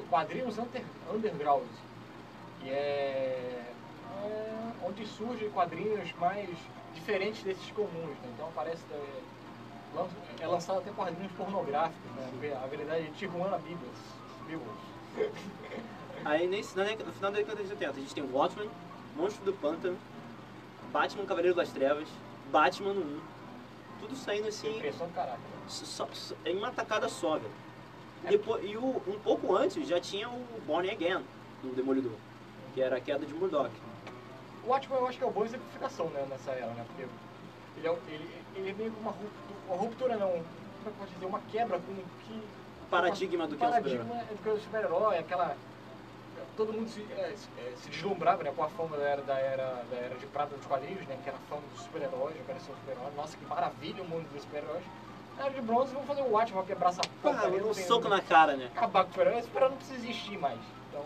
[0.09, 0.83] quadrinhos under,
[1.13, 1.67] underground.
[2.65, 3.73] E é,
[4.19, 6.49] é onde surgem quadrinhos mais
[6.95, 7.91] diferentes desses comuns.
[7.93, 8.31] Né?
[8.35, 8.83] Então aparece.
[8.91, 9.23] É,
[10.41, 12.11] é lançado até quadrinhos pornográficos.
[12.17, 12.59] Né?
[12.63, 13.99] A verdade é Tijuana Bibas.
[14.47, 14.67] Bibas.
[16.25, 18.71] Aí nesse, no final da década de 80 a gente tem Watchmen,
[19.17, 19.99] Monstro do Pântano,
[20.93, 22.09] Batman Cavaleiro das Trevas,
[22.53, 23.21] Batman no 1.
[24.01, 25.41] Tudo saindo assim Impressão do caralho.
[25.67, 27.51] só- só- em uma tacada só, velho.
[28.25, 28.29] É.
[28.29, 31.25] Depois, e o, um pouco antes já tinha o Born Again
[31.63, 32.13] do Demolidor,
[32.75, 33.71] que era a queda de Murdoch.
[34.65, 36.85] O Watchmen eu acho que é uma boa exemplificação né, nessa era, né?
[36.87, 37.03] Porque
[37.79, 40.43] ele é, ele, ele é meio que uma ruptura, uma ruptura não, como é
[40.83, 42.43] que eu posso dizer, uma quebra com o que...
[42.91, 44.07] Paradigma do que é super-herói.
[44.19, 45.57] é do que é o super-herói, aquela...
[46.57, 49.39] Todo mundo se, é, se- é, se deslumbrava né, com a fama da era, da,
[49.39, 51.19] era, da era de prata dos quadrinhos, né?
[51.23, 53.11] Que era a fama dos super-heróis, eu quero ser um super-herói.
[53.17, 54.85] Nossa, que maravilha o mundo dos super-heróis.
[55.39, 58.07] Na era de bronze, vamos fazer o Watchmen, vai quebrar essa Pá, porcaria, um soco
[58.09, 58.67] na cara, né?
[58.77, 60.59] Acabar com o super-herói, o super-herói não precisa existir mais.
[60.91, 61.03] Então,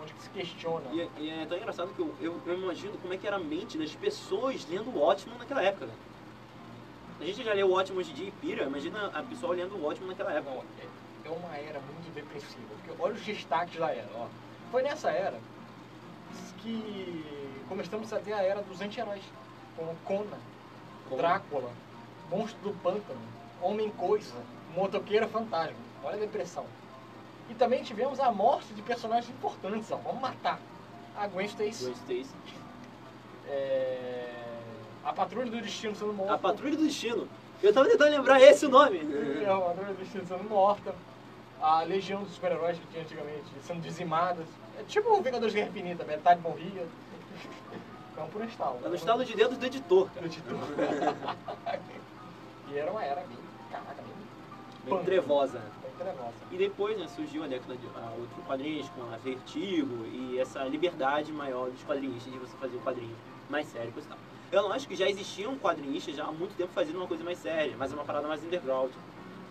[0.00, 0.86] onde que se questiona.
[0.92, 3.34] E, é- e é tão engraçado que eu, eu, eu imagino como é que era
[3.34, 5.94] a mente das pessoas lendo o Watchmen naquela época, né?
[7.20, 9.74] A gente já leu o Watchmen hoje em dia e pira, imagina a pessoa lendo
[9.74, 10.54] o Watchmen naquela época.
[10.54, 10.86] Não, é,
[11.28, 12.68] é uma era muito depressiva.
[12.84, 14.06] Porque olha os destaques da era.
[14.14, 14.28] Ó.
[14.70, 15.38] Foi nessa era
[16.62, 17.24] que
[17.68, 19.22] começamos a ter a era dos anti-heróis.
[19.76, 20.38] Com Conan.
[21.16, 21.70] Drácula,
[22.30, 23.20] Monstro do Pântano,
[23.62, 24.34] Homem-Coisa,
[24.74, 25.76] Motoqueiro Fantasma.
[26.04, 26.66] Olha a depressão.
[27.48, 29.90] E também tivemos a morte de personagens importantes.
[29.90, 29.96] Ó.
[29.96, 30.60] Vamos matar.
[31.16, 31.84] A Gwen Stacy.
[31.84, 32.34] Gwen Stacy.
[33.48, 34.30] é,
[35.04, 36.34] A Patrulha do Destino sendo morta.
[36.34, 37.26] A Patrulha do Destino.
[37.62, 38.98] Eu tava tentando lembrar esse o nome.
[38.98, 40.94] É, a Patrulha do Destino sendo morta.
[41.60, 44.46] A Legião dos Super-Heróis que tinha antigamente sendo dizimadas.
[44.78, 46.86] É tipo o Vingadores Guerra Infinita, metade morria.
[48.12, 48.78] Então por um estalo.
[48.80, 50.28] Tá no estalo de dedos do editor, do cara.
[50.28, 50.54] Titã.
[52.70, 53.36] e era uma era bem,
[53.70, 54.12] caraca, bem,
[54.84, 55.58] Bem punk, trevosa.
[55.82, 56.34] bem trevosa.
[56.52, 60.62] E depois, né, surgiu a década de a, outros quadrinhos com a Vertigo e essa
[60.64, 63.16] liberdade maior dos quadrinistas de você fazer o quadrinho
[63.50, 64.18] mais sério e tal.
[64.50, 67.38] Eu não acho que já existiam quadrinistas já há muito tempo fazendo uma coisa mais
[67.38, 68.92] séria, mas é uma parada mais underground.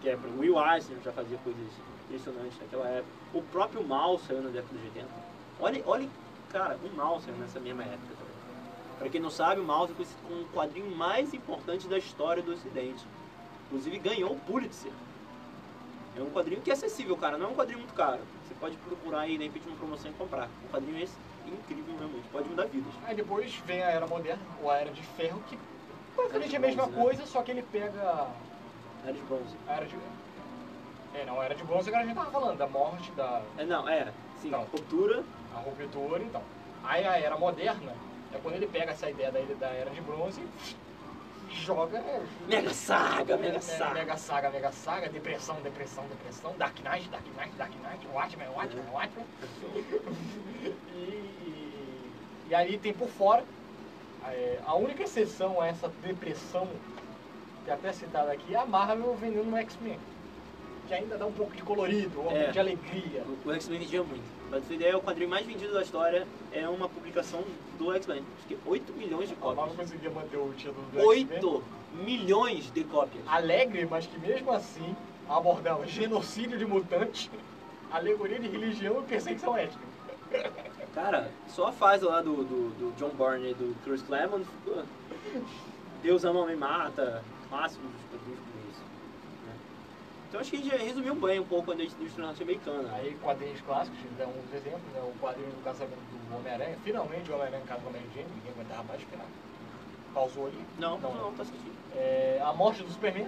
[0.02, 1.62] Que é, o Will Eisner já fazia coisas
[2.08, 3.12] impressionantes naquela época.
[3.34, 5.08] O próprio Mal saiu na década de 80.
[5.60, 6.10] Olha, olha
[6.50, 8.38] cara, o Mal saiu nessa mesma época também.
[8.98, 12.42] Pra quem não sabe, o Mouse é conhecido como o quadrinho mais importante da história
[12.42, 13.06] do Ocidente.
[13.68, 14.92] Inclusive ganhou o Pulitzer.
[16.16, 17.38] É um quadrinho que é acessível, cara.
[17.38, 18.22] Não é um quadrinho muito caro.
[18.48, 20.50] Você pode procurar aí, de repente, uma promoção e comprar.
[20.66, 21.14] Um quadrinho esse
[21.46, 22.28] incrível realmente.
[22.30, 22.92] Pode mudar vidas.
[23.06, 25.60] Aí depois vem a era moderna, ou a era de ferro, que
[26.16, 27.00] basicamente é a mesma né?
[27.00, 28.28] coisa, só que ele pega
[29.04, 29.56] Era de bronze.
[29.68, 29.96] a era de.
[31.14, 33.88] É, não, era de bronze agora a gente tava falando, da morte, da É, não,
[33.88, 34.12] é.
[34.42, 34.62] Sim, Não.
[34.64, 35.24] ruptura.
[35.56, 36.42] a ruptura, então.
[36.84, 37.94] Aí a era moderna
[38.34, 40.42] é quando ele pega essa ideia da, da era de bronze
[41.50, 41.98] e joga.
[41.98, 43.94] é, Mega saga, mega Mega saga.
[43.94, 48.86] Mega saga, mega saga, depressão, depressão, depressão, Dark Knight, Dark Knight, Dark Knight, Watchmen, Watchmen,
[48.94, 49.26] Watchmen.
[50.94, 52.12] E, e,
[52.50, 53.44] e aí tem por fora,
[54.26, 56.68] é, a única exceção a essa depressão,
[57.66, 60.00] que é até citada aqui, é a Marvel vendendo no X-Men.
[60.88, 62.50] Que ainda dá um pouco de colorido, um pouco É.
[62.52, 63.24] de alegria.
[63.46, 64.24] O- O X-Men vendia muito.
[64.50, 67.44] Pra ter ideia, o quadrinho mais vendido da história é uma publicação
[67.78, 68.24] do X-Men.
[68.38, 69.78] Acho que 8 milhões de A Marvel cópias.
[69.90, 71.08] conseguia manter o título do X-Men.
[71.08, 71.64] 8
[72.06, 73.24] milhões de cópias.
[73.28, 74.96] Alegre, mas que mesmo assim
[75.28, 77.30] abordava genocídio de mutantes,
[77.92, 79.86] alegoria de religião e perseguição étnica.
[80.94, 84.46] Cara, só a fase lá do, do, do John Byrne e do Chris Claremont.
[86.02, 88.82] Deus ama homem mata, clássico dos quadrinhos como isso.
[89.46, 89.54] né?
[90.38, 92.94] Então acho que a gente já resumiu bem um pouco a indústria norte-americana.
[92.94, 95.02] Aí quadrinhos clássicos, dá uns exemplos, né?
[95.02, 98.52] o quadrinho do casamento do Homem-Aranha, finalmente o Homem-Aranha casa com a Mary Jane, ninguém
[98.52, 99.26] aguentava mais esperar.
[100.14, 100.60] Pausou ali.
[100.78, 101.74] Não, Então, não, tá assistindo.
[101.96, 103.28] É, a morte do Superman,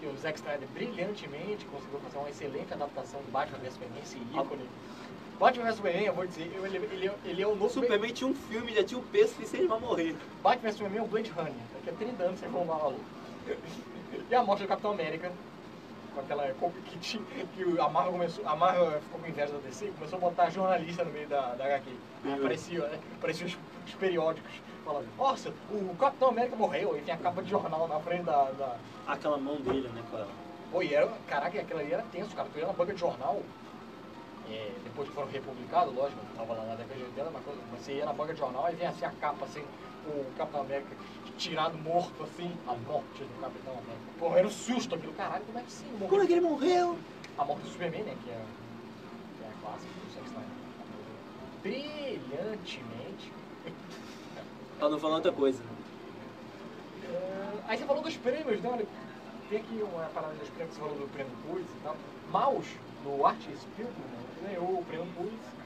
[0.00, 4.18] que o Zack Snyder brilhantemente conseguiu fazer uma excelente adaptação do Batman vs Superman, esse
[4.18, 4.68] ícone.
[5.38, 7.70] Batman vs Superman, eu vou dizer, eu- ele, ele, ele é o novo...
[7.70, 10.16] Superman tinha um filme, já tinha um peso que ele vai morrer.
[10.42, 11.52] Batman vs Superman é o Blade Runner.
[11.72, 13.00] Daqui a 30 anos vocês vão lá, maluco.
[14.30, 15.30] E a morte do Capitão América.
[16.14, 16.52] Com aquela.
[16.84, 18.46] Que, tinha- que a Marvel começou.
[18.46, 21.54] A Marvel ficou com inveja da DC e começou a botar jornalista no meio da,
[21.54, 21.90] da HQ.
[22.24, 23.00] Aí aparecia, né?
[23.16, 24.52] Apareciam os, os periódicos
[24.84, 26.96] falando, nossa, o Capitão América morreu.
[26.98, 28.50] E tinha a capa de jornal na frente da.
[28.52, 28.76] da...
[29.06, 30.28] Aquela mão dele, né, cara?
[30.82, 31.08] E era.
[31.26, 32.48] Caraca, aquilo ali era tenso, cara.
[32.52, 33.42] Tu ia na banca de jornal.
[34.44, 37.42] é, depois que foram republicados, lógico, tava lá na década de 80, mas
[37.80, 39.64] você ia na banca de jornal e vinha assim a capa, assim,
[40.04, 40.96] o Capitão América
[41.42, 44.12] tirado morto, assim, a morte do Capitão América.
[44.18, 45.86] Pô, era um susto aquilo, caralho, como é que sim?
[45.92, 46.08] Morreu?
[46.08, 46.98] Como é que ele morreu?
[47.36, 48.40] A morte do Superman, né, que é,
[49.36, 50.62] que é a clássica do Snyder.
[51.62, 53.32] Brilhantemente.
[54.78, 55.62] Pra não falar outra coisa.
[57.04, 58.70] É, aí você falou dos prêmios, né?
[58.70, 58.86] Olha,
[59.48, 61.96] tem aqui uma parada dos prêmios, você falou do prêmio Pulitzer e tal.
[62.30, 62.66] Maus,
[63.04, 65.62] no Art Spielberg, né, ganhou o prêmio Pulitzer.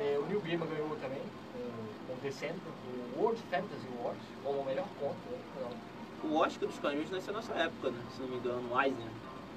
[0.00, 1.22] É, o Neil Gaiman ganhou também,
[2.32, 2.72] Center,
[3.16, 5.16] o World Fantasy Awards, como o melhor conto.
[5.30, 5.70] Né?
[6.24, 8.00] O Oscar dos quadrinhos nasceu nessa época, né?
[8.14, 9.08] Se não me engano, o Eisner,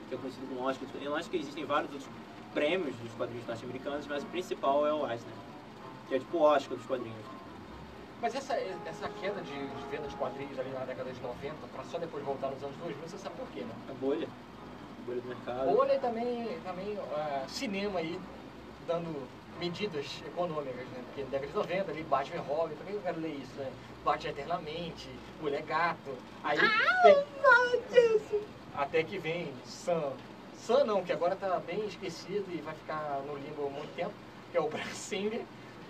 [0.08, 1.06] que é conhecido como Oscar dos quadrinhos.
[1.06, 2.10] Eu acho que existem vários outros
[2.54, 5.34] prêmios dos quadrinhos norte-americanos, mas o principal é o Eisner,
[6.08, 7.26] que é tipo o Oscar dos quadrinhos.
[8.22, 11.84] Mas essa, essa queda de, de venda de quadrinhos ali na década de 90, pra
[11.86, 13.74] só depois voltar nos anos 2000, você sabe por quê, né?
[13.90, 15.76] A bolha, a bolha do mercado.
[15.76, 18.20] Bolha e também, também ah, cinema aí,
[18.86, 19.28] dando
[19.60, 21.04] medidas econômicas, né?
[21.06, 23.54] Porque na década de 90 ali, Batman e Robin, por que eu quero ler isso,
[23.56, 23.72] né?
[24.04, 25.10] Batman Eternamente,
[25.42, 26.58] Mulher Gato, aí
[27.04, 27.26] tem...
[28.76, 30.14] Até que vem Sam.
[30.58, 34.14] Sam não, que agora tá bem esquecido e vai ficar no limbo há muito tempo,
[34.52, 35.44] que é o Brian Singer,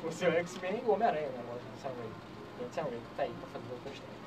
[0.03, 1.39] o seu X-Men e o Homem-Aranha, né?
[1.39, 2.73] Agora, Sam Raimi.
[2.73, 4.20] Sam Raimi, tá aí pra fazer outra história.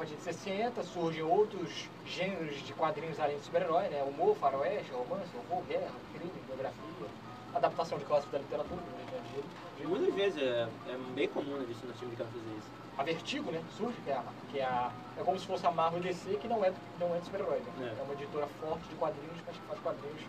[0.00, 4.02] Partir de 60 surgem outros gêneros de quadrinhos além de super-herói, né?
[4.02, 7.06] Humor, faroeste, romance, horror, guerra, crime, biografia,
[7.54, 9.88] adaptação de clássicos da literatura, como a gente já E viu.
[9.90, 12.70] muitas vezes é, é bem comum na vista norte-americana fazer isso.
[12.96, 13.62] A Vertigo, né?
[13.76, 16.48] Surge, que é, a, que é, a, é como se fosse a Marvel DC, que
[16.48, 17.92] não é, não é de super-herói, né?
[17.94, 18.00] É.
[18.00, 18.02] É.
[18.02, 20.22] uma editora forte de quadrinhos, mas que faz quadrinhos.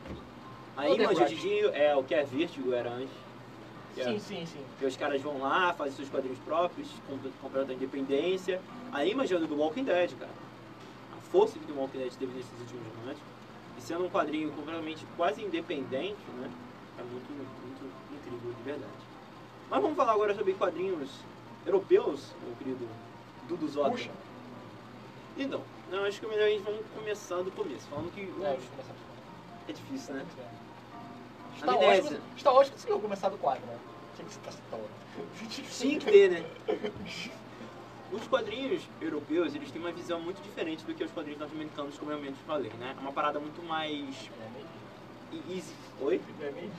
[0.75, 3.15] A Image The hoje em dia é o que é Vertigo era antes.
[3.95, 4.65] Que é- Sim, sim, sim.
[4.71, 8.61] Porque os caras vão lá, fazem seus quadrinhos próprios, com completa independência.
[8.91, 10.31] A Image é do Walking Dead, cara.
[11.17, 13.17] A força que o Walking Dead teve nesses últimos anos.
[13.77, 16.49] E sendo um quadrinho completamente quase independente, né?
[16.99, 18.91] É muito, muito incrível, de verdade.
[19.69, 21.09] Mas vamos falar agora sobre quadrinhos
[21.65, 22.87] europeus, meu querido
[23.47, 23.91] Dudu Zota.
[23.91, 24.11] Puxa.
[25.37, 28.43] Então, não, acho que é melhor a gente vamos começar do começo, falando que os-
[28.43, 28.93] É, eu começar.
[29.69, 30.25] é difícil, né?
[31.55, 32.03] Está Amnésia.
[32.03, 33.77] ótimo, está ótimo que você começar do quadro, né?
[34.15, 34.53] Tinha que estar.
[35.79, 36.45] Tinha que ter, né?
[38.11, 42.11] Os quadrinhos europeus, eles têm uma visão muito diferente do que os quadrinhos norte-americanos, como
[42.11, 42.93] eu mesmo falei, né?
[42.97, 44.29] É uma parada muito mais
[45.31, 45.73] É easy.
[46.01, 46.21] Oi?
[46.41, 46.71] É meio.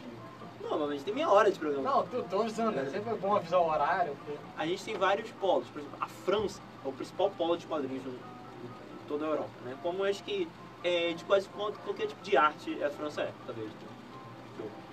[0.61, 1.90] Não, mas a gente tem meia hora de programa.
[1.90, 2.88] Não, tô, tô avisando, né?
[2.90, 4.14] Sempre é bom avisar o horário.
[4.16, 5.68] porque- A gente tem vários polos.
[5.68, 9.77] Por exemplo, a França é o principal polo de quadrinhos em toda a Europa, né?
[9.83, 10.49] Como eu acho que
[10.85, 13.71] é, de quase qual- qualquer tipo de arte a França é, talvez.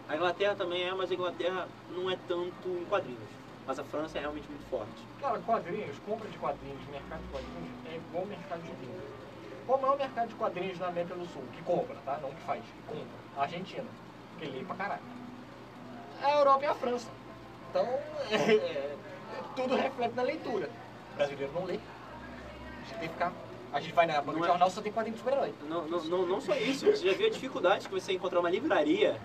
[0.07, 3.19] A Inglaterra também é, mas a Inglaterra não é tanto em quadrinhos.
[3.67, 5.08] Mas a França é realmente muito forte.
[5.21, 8.99] Cara, quadrinhos, compra de quadrinhos, mercado de quadrinhos é igual mercado de vinho.
[9.67, 11.43] Como é o mercado de quadrinhos na América do Sul?
[11.53, 12.17] Que compra, tá?
[12.21, 13.19] Não que faz, que compra.
[13.37, 13.85] A Argentina,
[14.39, 15.01] que lê pra caralho.
[16.23, 17.09] A Europa e a França.
[17.69, 17.85] Então,
[18.31, 18.95] é, é,
[19.55, 20.69] tudo reflete na leitura.
[21.13, 21.73] O brasileiro não lê.
[21.75, 23.33] A gente tem que ficar.
[23.71, 25.53] A gente vai na banca Não de é- jornal, só tem quadrinho de super-herói.
[25.67, 28.49] Não, não, não, não só isso, você já viu a dificuldade que você encontrar uma
[28.49, 29.19] livraria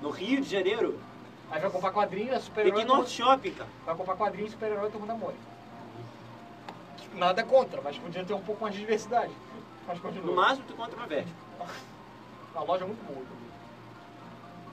[0.00, 1.00] no Rio de Janeiro
[1.52, 2.82] Aí vai comprar quadrinho, é e super-herói.
[2.82, 3.68] aqui no Shopping, cara.
[3.84, 5.52] Vai comprar quadrinho, super-herói e turma da Mônica.
[7.12, 9.30] Nada contra, mas podia ter um pouco mais de diversidade.
[9.86, 10.26] Mas continua.
[10.26, 11.30] No máximo tu encontra uma verde.
[12.54, 13.50] A loja é muito boa também.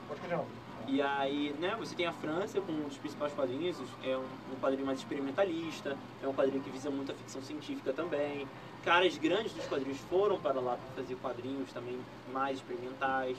[0.07, 0.45] Pode continuar.
[0.87, 4.59] E aí, né, você tem a França com um dos principais quadrinhos, é um, um
[4.59, 8.47] quadrinho mais experimentalista, é um quadrinho que visa muito a ficção científica também.
[8.83, 11.99] Caras grandes dos quadrinhos foram para lá para fazer quadrinhos também
[12.33, 13.37] mais experimentais.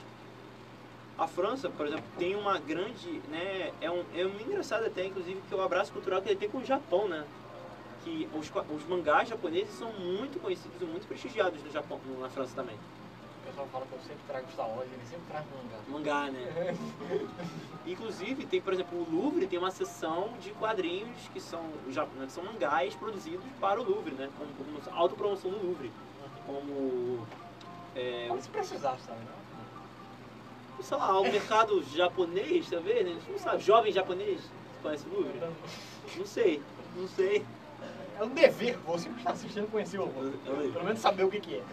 [1.21, 5.39] A França, por exemplo, tem uma grande, né, é um, é um engraçado até, inclusive,
[5.47, 7.23] que o abraço cultural que ele tem com o Japão, né?
[8.03, 12.55] Que os, os mangás japoneses são muito conhecidos e muito prestigiados no Japão, na França
[12.55, 12.73] também.
[12.73, 16.25] O pessoal fala que eu sempre trago Star Wars, ele sempre traz mangá.
[16.25, 16.75] Mangá, né?
[17.85, 22.31] Inclusive, tem, por exemplo, o Louvre tem uma seção de quadrinhos que são, né, que
[22.31, 24.27] são mangás produzidos para o Louvre, né?
[24.39, 25.91] Como, como autopromoção do Louvre.
[26.47, 27.27] Como,
[27.95, 29.40] é, Como se precisasse, né?
[30.81, 33.17] Sei lá, o mercado japonês, talvez, né?
[33.29, 35.39] Não sabe, jovem japonês, você conhece o Louvre?
[36.17, 36.61] Não sei,
[36.95, 37.45] não sei.
[38.19, 40.37] É um dever você que está assistindo conhecer o Louvre.
[40.71, 41.63] Pelo menos saber o que, que é.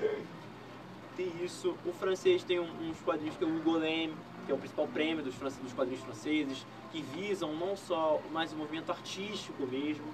[1.16, 1.77] Tem isso.
[1.85, 4.14] O francês tem um- uns quadrinhos que é o Angoulême,
[4.47, 8.53] que é o principal prêmio dos, france- dos quadrinhos franceses, que visam não só mais
[8.53, 10.07] o movimento artístico mesmo.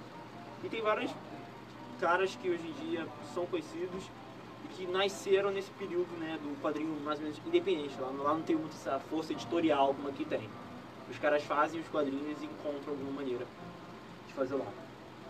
[0.63, 1.11] E tem vários
[1.99, 4.03] caras que hoje em dia são conhecidos
[4.75, 7.99] que nasceram nesse período né, do quadrinho mais ou menos independente.
[7.99, 10.49] Lá, lá não tem muita essa força editorial como aqui tem.
[11.09, 13.45] Os caras fazem os quadrinhos e encontram alguma maneira
[14.27, 14.65] de fazer lá.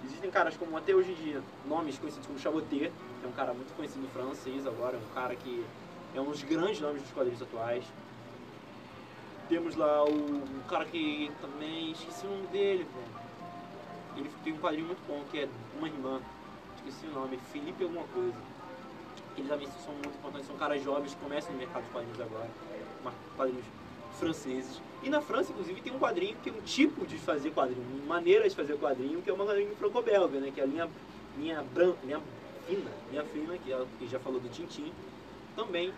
[0.04, 3.54] Existem caras como até hoje em dia, nomes conhecidos como Chabotet, que é um cara
[3.54, 5.66] muito conhecido francês agora, um cara que
[6.14, 7.84] é um dos grandes nomes dos quadrinhos atuais.
[9.48, 13.26] Temos lá o, um cara que também esqueci o nome dele, velho.
[14.18, 16.22] Ele tem um quadrinho muito bom que é uma irmã,
[16.78, 18.55] esqueci o nome, Felipe alguma coisa.
[19.38, 22.50] Eles também são muito importantes, são caras jovens que começam no mercado de quadrinhos agora,
[23.36, 23.66] quadrinhos
[24.16, 24.82] franceses.
[25.04, 28.48] E na França, inclusive, tem um quadrinho que é um tipo de fazer quadrinho, maneira
[28.48, 30.52] de fazer quadrinho, que é uma quadrinho franco-belga, né?
[30.54, 30.90] Que é a linha,
[31.38, 32.22] linha branca, linha
[32.66, 34.92] fina, linha fina, que, é, que já falou do Tintin,
[35.56, 35.94] também,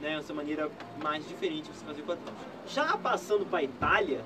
[0.00, 0.14] né?
[0.14, 0.70] Essa maneira
[1.02, 2.40] mais diferente de se fazer quadrinhos.
[2.66, 4.24] Já passando para a Itália,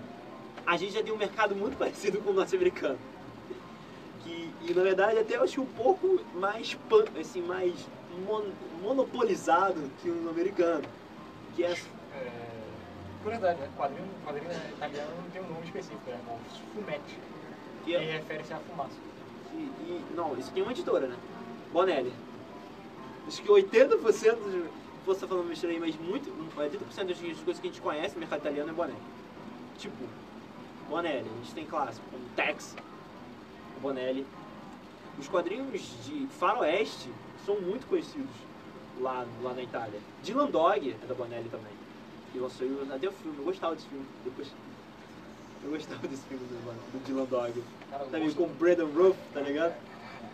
[0.64, 2.98] a gente já tem um mercado muito parecido com o norte-americano.
[4.22, 7.74] Que, e na verdade até eu acho um pouco mais pan, assim, mais
[8.26, 10.84] mon- monopolizado que o americano.
[11.54, 11.70] Que é
[12.14, 12.30] É,
[13.22, 13.68] curiosidade, né?
[13.76, 16.18] Quadrinho, quadrinho italiano não tem um nome específico, né?
[16.28, 17.18] O fumetti,
[17.84, 18.96] que que é refere-se à fumaça.
[19.52, 21.16] E, e- não, isso aqui é uma editora, né?
[21.72, 22.12] Bonelli.
[23.26, 24.64] Acho que 80% de.
[25.06, 26.30] Você tá falando besteira aí, mas muito.
[26.56, 28.98] 80% das coisas que a gente conhece no mercado italiano é Bonelli.
[29.78, 30.04] Tipo,
[30.88, 31.28] Bonelli.
[31.28, 32.76] A gente tem clássico como Tex,
[33.80, 34.26] Bonelli.
[35.18, 37.10] Os quadrinhos de faroeste
[37.44, 38.30] são muito conhecidos
[39.00, 39.98] lá, lá na Itália.
[40.22, 41.72] Dylan Dog é da Bonelli também.
[42.34, 43.38] E lançou até o filme.
[43.38, 44.06] Eu gostava desse filme.
[44.24, 44.48] Depois.
[45.64, 46.54] Eu gostava desse filme do,
[46.92, 47.62] do Dylan Dog.
[47.90, 49.74] Cara, Também gosto- com o Brandon Roof, tá ligado?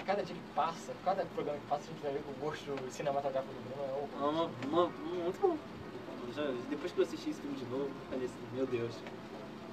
[0.07, 2.73] Cada dia que passa, cada programa que passa, a gente vai ver que o gosto
[2.90, 4.29] cinematográfico do Bruno é o
[4.68, 4.87] Uma,
[5.23, 5.57] muito bom.
[6.35, 8.94] Já- depois que eu assisti esse filme de novo, falei assim, meu Deus.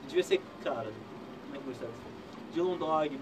[0.07, 2.53] Devia ser, cara, como é que eu gostava desse filme?
[2.53, 3.19] Dylan Dog,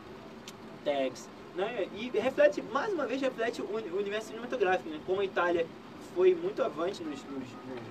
[0.83, 1.87] Tex, né?
[1.93, 4.99] E reflete, mais uma vez, reflete o, uni- o universo cinematográfico, né?
[5.05, 5.65] Como a Itália
[6.15, 7.47] foi muito avante nos, nos,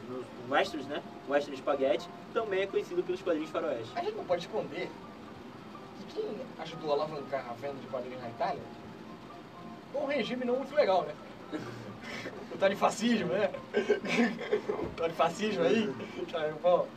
[0.08, 1.02] nos, westerns, né?
[1.28, 3.92] Western Spaghetti, também é conhecido pelos quadrinhos faroeste.
[3.94, 4.88] A gente não pode esconder
[6.08, 8.62] que quem ajudou a alavancar a venda de quadrinhos na Itália
[9.92, 11.14] foi um regime não muito legal, né?
[12.52, 13.50] O tal de fascismo, né?
[14.68, 15.88] O tal de fascismo aí.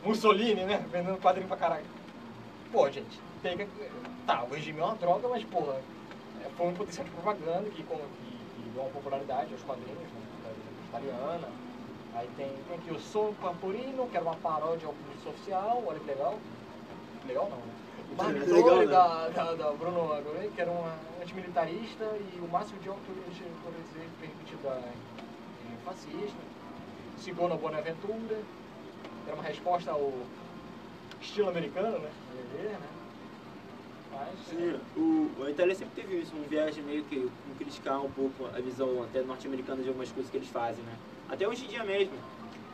[0.04, 0.84] Mussolini, né?
[0.90, 1.84] Vendendo quadrinho pra caralho.
[2.70, 3.66] Pô, gente, pega.
[4.26, 5.80] Tá, o regime é uma droga, mas, porra,
[6.56, 10.20] foi um potencial de propaganda que, com- que, que deu uma popularidade aos quadrinhos, né?
[10.44, 11.48] Da italiana.
[12.14, 15.98] Aí tem, tem aqui o Son Pamporino, que era uma paródia ao polícia oficial, olha
[16.00, 16.38] que legal.
[17.26, 17.72] Legal não, né?
[18.08, 18.92] O Legal, Marmitore né?
[18.92, 20.84] da, da, da Bruno Agoré, que era um
[21.20, 23.42] antimilitarista, e o máximo de autoridade
[24.20, 26.38] permitido a em fascista.
[27.18, 28.38] Segundo Bonaventura,
[29.26, 30.12] era uma resposta ao
[31.20, 32.10] estilo americano, né?
[32.54, 32.78] Né?
[34.44, 38.46] Sim, o, a Itália sempre teve isso, um viagem meio que um criticar um pouco
[38.46, 40.96] a visão até norte-americana de algumas coisas que eles fazem, né?
[41.28, 42.16] Até hoje em dia mesmo.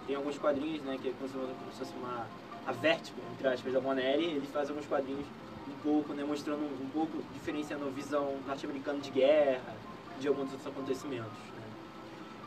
[0.06, 2.26] Tem alguns quadrinhos, né, que é como se fosse uma
[2.66, 5.26] a Vertigo, entre aspas, da Bonelli, eles fazem alguns quadrinhos
[5.68, 9.76] um pouco, né, mostrando um pouco, diferenciando a visão norte-americana de guerra,
[10.18, 11.62] de alguns outros acontecimentos, né?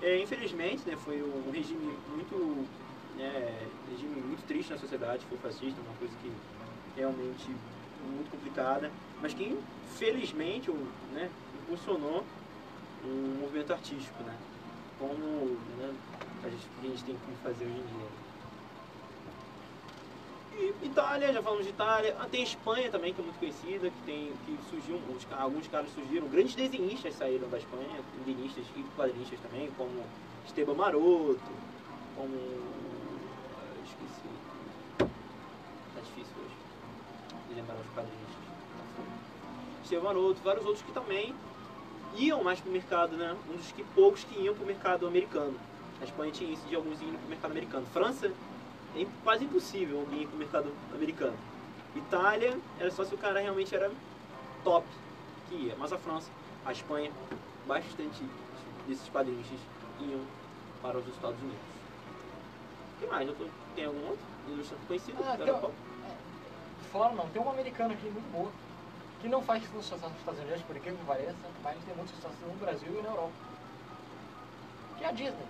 [0.02, 2.66] É, infelizmente, né, foi um regime muito,
[3.16, 6.32] né, regime muito triste na sociedade, foi fascista, uma coisa que
[6.96, 7.58] realmente
[8.04, 9.58] muito complicada, mas que
[9.98, 10.72] felizmente
[11.14, 11.30] né,
[11.64, 12.24] impulsionou
[13.04, 14.36] um movimento artístico, né?
[15.00, 15.18] Como
[15.78, 15.94] né,
[16.44, 18.08] a, gente, a gente tem que fazer hoje em dia.
[20.58, 22.16] E Itália, já falamos de Itália.
[22.20, 25.00] Ah, tem Espanha também, que é muito conhecida, que tem que surgiu,
[25.38, 29.92] alguns caras surgiram, grandes desenhistas saíram da Espanha, desenhistas e quadrinistas também, como
[30.46, 31.40] Esteban Maroto,
[32.16, 32.36] como.
[33.58, 34.30] ah, Esqueci.
[34.98, 36.56] Tá difícil hoje
[37.76, 38.46] lembrar os quadrinistas.
[39.84, 41.34] Esteban Maroto, vários outros que também
[42.16, 43.36] iam mais pro mercado, né?
[43.52, 45.54] Um dos que, poucos que iam pro mercado americano.
[46.02, 47.86] A Espanha tinha isso de alguns indo pro mercado americano.
[47.88, 48.32] França,
[48.96, 51.38] é quase impossível alguém ir pro mercado americano.
[51.96, 53.92] Itália, era só se o cara realmente era
[54.64, 54.86] top
[55.50, 55.76] que ia.
[55.78, 56.30] Mas a França,
[56.66, 57.12] a Espanha,
[57.66, 58.24] bastante
[58.88, 59.60] desses quadrinistas
[60.02, 60.22] iam
[60.82, 61.60] para os Estados Unidos.
[62.96, 63.28] O que mais?
[63.28, 65.18] Eu tô- Tem algum outro ilustrante conhecido?
[65.22, 65.36] Ah,
[66.98, 68.52] não, tem uma americana aqui muito boa,
[69.22, 72.36] que não faz sucesso nos Estados Unidos, por incrível que pareça, mas tem muito sucesso
[72.48, 73.32] no Brasil e na Europa.
[74.98, 75.46] Que é a Disney.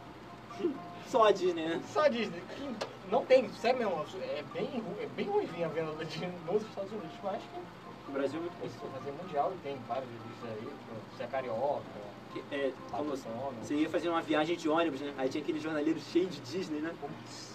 [1.07, 1.81] Só a Disney, né?
[1.93, 2.41] Só a Disney.
[2.55, 2.75] Que
[3.11, 6.91] não tem, sério mesmo, é bem, é bem ruimzinha a venda da Disney nos Estados
[6.91, 10.65] Unidos, mas que O Brasil é muito a fazer mundial e tem vários revistas aí,
[10.65, 11.83] tipo, Zé Carioca.
[12.51, 13.29] É, como você,
[13.61, 15.13] você ia fazer uma viagem de ônibus, né?
[15.17, 16.93] Aí tinha aquele jornaleiro cheio de Disney, né?
[16.99, 17.54] Putz,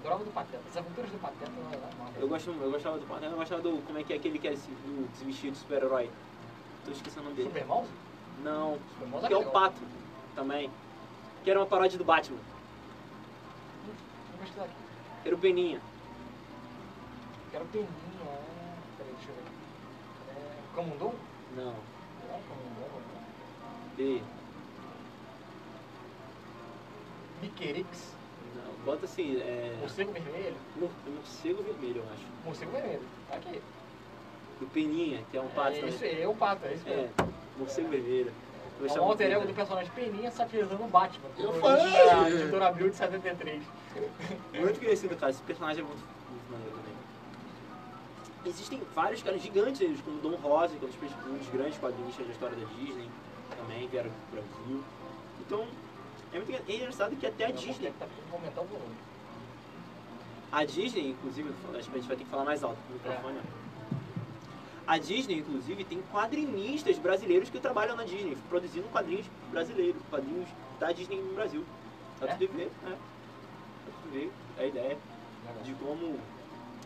[0.00, 0.62] adorava do Pateta.
[0.68, 2.12] As aventuras do Pateta não é nada.
[2.18, 3.82] Eu, gosto, eu gostava do eu gostava do.
[3.86, 6.10] Como é que é aquele que é esse, do se vestir de super-herói?
[6.84, 7.48] Tô esquecendo o nome dele.
[7.48, 7.90] Super Mouse?
[8.42, 9.52] Não, Super Mouse que é o legal.
[9.52, 9.80] Pato
[10.34, 10.70] também.
[11.44, 12.38] Que era uma paródia do Batman.
[13.86, 14.74] Vou pesquisar aqui.
[15.24, 15.80] Era o Peninha.
[17.50, 17.88] Quero peninha.
[18.22, 19.42] ah, Peraí, deixa eu ver.
[20.36, 21.16] É, Camundongo?
[21.56, 21.64] Não.
[21.64, 23.02] Não é Camundongo.
[23.96, 24.22] B.
[27.40, 28.19] Biquerix.
[28.54, 28.84] Não.
[28.84, 29.76] Bota assim, é.
[29.80, 30.56] Morcego vermelho.
[30.76, 32.22] mor- Morcego vermelho, eu acho.
[32.44, 33.02] Morcego vermelho.
[33.28, 33.60] Tá aqui.
[34.58, 36.14] Do Peninha, que é um pato é, isso também.
[36.16, 37.34] aí, é o pato, é isso É, mesmo.
[37.56, 38.32] morcego vermelho.
[38.80, 39.52] Eu É o alter ego do dele.
[39.56, 41.28] personagem Peninha satirizando o Batman.
[41.38, 41.92] Eu do- falei!
[41.92, 43.62] Da editora Abril de 73.
[44.54, 45.30] Muito conhecido, cara.
[45.30, 45.98] Esse personagem é muito,
[46.30, 46.94] muito maneiro também.
[48.46, 51.78] Existem vários caras gigantes, eles, como Dom Rosa, que é um dos, um dos grandes
[51.78, 53.10] quadrinistas da história da Disney,
[53.54, 54.82] também vieram pro Brasil.
[55.40, 55.66] Então,
[56.32, 58.94] é muito é engraçado que até a Disney, Tá tentando aumentar o volume.
[60.52, 63.38] a Disney, inclusive, acho que a gente vai ter que falar mais alto no microfone.
[63.38, 63.60] ó.
[64.86, 70.48] A Disney, inclusive, tem quadrinistas brasileiros que trabalham na Disney, produzindo quadrinhos brasileiros, quadrinhos
[70.80, 71.64] da Disney no Brasil.
[72.18, 72.34] Pra É?
[72.34, 72.88] tu ver, é.
[72.90, 72.96] Pra
[74.02, 74.98] tu ver a ideia
[75.64, 76.18] de como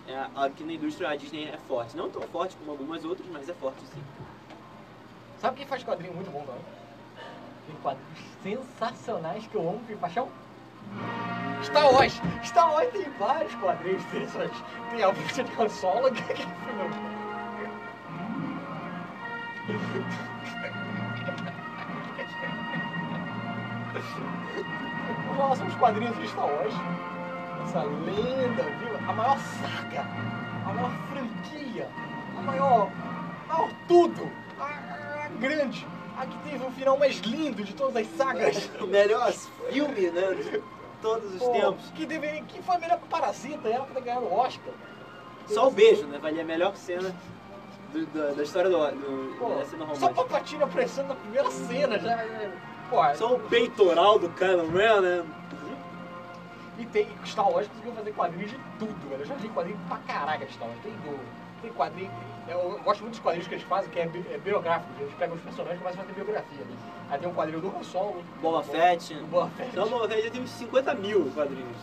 [0.06, 1.96] é, aqui na indústria a Disney é forte.
[1.96, 4.02] Não tão forte como algumas outras, mas é forte sim.
[5.40, 6.60] Sabe quem faz quadrinho muito bom também?
[7.66, 10.28] Tem quadrinhos sensacionais que eu amo de paixão.
[11.62, 12.20] Star Wars!
[12.44, 14.62] Star Wars tem vários quadrinhos interessantes.
[14.90, 16.54] Tem a Bruxa de Han Solo, que é filme.
[25.26, 26.74] Com relação aos quadrinhos de Star Wars,
[27.64, 28.96] essa lenda, viu?
[29.08, 30.02] A maior saga,
[30.66, 31.88] a maior franquia,
[32.38, 32.90] a maior,
[33.48, 35.86] a maior tudo, a, a grande,
[36.16, 38.70] a que teve o final mais lindo de todas as sagas.
[38.80, 39.32] O melhor
[39.70, 40.34] filme, né?
[40.34, 40.62] De
[41.02, 41.90] todos os Pô, tempos.
[41.94, 44.72] Que, deveria, que foi melhor que Parasita, era pra ter ganhado o Oscar.
[45.48, 46.18] Só o beijo, né?
[46.18, 47.14] Valia a melhor cena
[47.92, 50.14] do- da- da história do, do, Pô, da cena só romântica.
[50.14, 52.16] Palpatine aparecendo na primeira cena já.
[52.16, 52.50] já-
[52.90, 55.24] Pô, Só o peitoral do Kylo Ren, né?
[56.78, 59.22] E tem Star Wars conseguiu fazer quadrinhos de tudo, velho.
[59.22, 60.80] Eu já vi quadrinho pra caraca de Star Wars.
[60.82, 61.18] Tem do.
[61.64, 62.10] Tem quadrinho.
[62.46, 64.92] Eu gosto muito dos quadrinhos que eles fazem, que é, bi- é biográfico.
[65.00, 66.64] Eles pegam os personagens e começam a fazer biografia.
[66.64, 66.76] Né?
[67.10, 68.22] Aí tem um quadrinho do Han Solo.
[68.42, 69.14] Boba Fett.
[69.14, 69.74] Do Boba Fett.
[69.74, 71.76] Só o Boba Fett já tem uns 50 mil quadrinhos.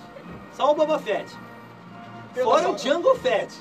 [0.54, 1.36] Só o Boba Fett.
[2.36, 3.60] Tem Fora o Django Fett.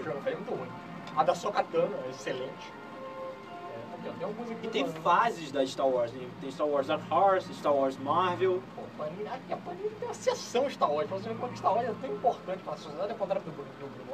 [0.00, 0.68] O Boba Fett é muito ruim.
[1.16, 2.72] A da Sokatana é excelente.
[4.04, 4.66] É, tem alguns aqui.
[4.66, 6.12] E tem fases da Star Wars.
[6.12, 6.28] né?
[6.40, 8.60] Tem Star Wars Dark Horse, Star Wars Marvel.
[8.74, 11.58] Pô, Panini, aqui, a Panini tem uma sessão Star Wars, pra você ver como que
[11.58, 14.12] Star Wars é tão importante para a sociedade, ao contrário do Bruno, do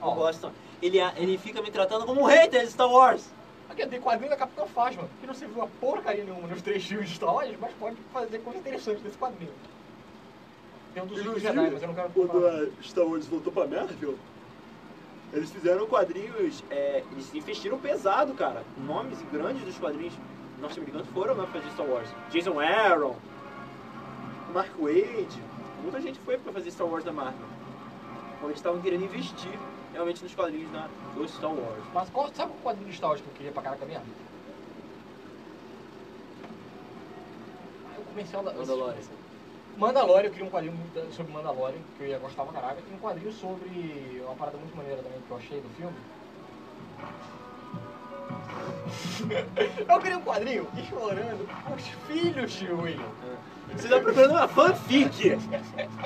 [0.00, 0.50] Gosto.
[0.82, 3.24] Ele, ele fica me tratando como um hater de Star Wars.
[3.68, 6.84] aqui tem quadrinho da Capitã Phasma, que não se viu uma porcaria nenhuma nos três
[6.84, 9.52] filmes de Star Wars, mas pode fazer coisas interessantes desse quadrinho.
[10.94, 12.62] Tem um dos Jedi, mas eu não quero Quando falar.
[12.62, 14.16] a Star Wars voltou pra Marvel,
[15.32, 16.62] eles fizeram quadrinhos.
[16.70, 18.62] é, eles investiram pesado, cara.
[18.78, 20.14] Nomes grandes dos quadrinhos
[20.60, 22.08] norte-americanos foram lá fazer Star Wars.
[22.30, 23.16] Jason Aaron,
[24.54, 25.42] Mark Wade.
[25.82, 27.46] Muita gente foi pra fazer Star Wars da Marvel.
[28.38, 29.58] Quando eles estavam querendo investir
[29.96, 31.84] realmente nos quadrinhos da, do Star Wars.
[31.92, 34.04] Mas qual, sabe o quadrinho de Star Wars que eu queria pra caraca mesmo?
[37.86, 38.52] Ah, o comercial da...
[38.52, 38.94] Mandalorian.
[39.76, 42.82] Mandalorian, eu queria um quadrinho muito sobre Mandalorian, que eu ia gostar pra caraca.
[42.90, 45.96] E um quadrinho sobre uma parada muito maneira também que eu achei do filme.
[49.88, 53.08] eu queria um quadrinho explorando os filhos de William.
[53.74, 55.38] Você tá procurando uma fanfic.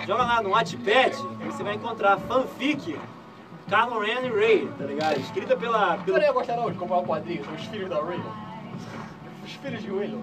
[0.07, 2.99] Joga lá no Wattpad e você vai encontrar fanfic
[3.69, 5.21] Kylo Ren e Rey, tá ligado?
[5.21, 5.97] Escrita pela...
[5.97, 6.19] Você pela...
[6.19, 8.33] não ia gostar não de comprar um quadrinho sobre os filhos da William?
[9.45, 10.21] Os filhos de William.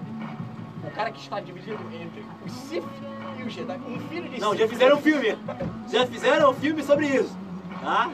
[0.84, 2.84] O cara que está dividido entre o Sith
[3.38, 3.78] e o Jedi.
[3.88, 5.38] Um filho de Não, Sith já fizeram um filme.
[5.88, 7.36] Já fizeram um filme sobre isso.
[7.80, 8.10] Tá?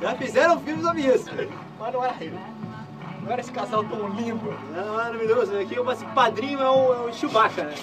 [0.00, 1.30] Já fizeram um filme sobre isso.
[1.78, 2.38] Mas não era ele.
[3.22, 4.54] Não era esse casal tão lindo.
[4.76, 5.58] É maravilhoso.
[5.58, 7.74] Aqui eu assim, padrinho é o, é o Chewbacca, né?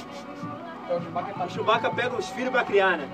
[0.90, 3.10] É o Chewbacca tá O Chewbacca pega os filhos pra criar, né?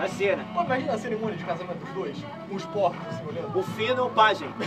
[0.00, 0.44] A cena.
[0.54, 2.16] Pô, imagina a cerimônia de casamento dos dois,
[2.48, 3.58] com os porcos assim olhando.
[3.58, 4.48] O Finn é o pajem.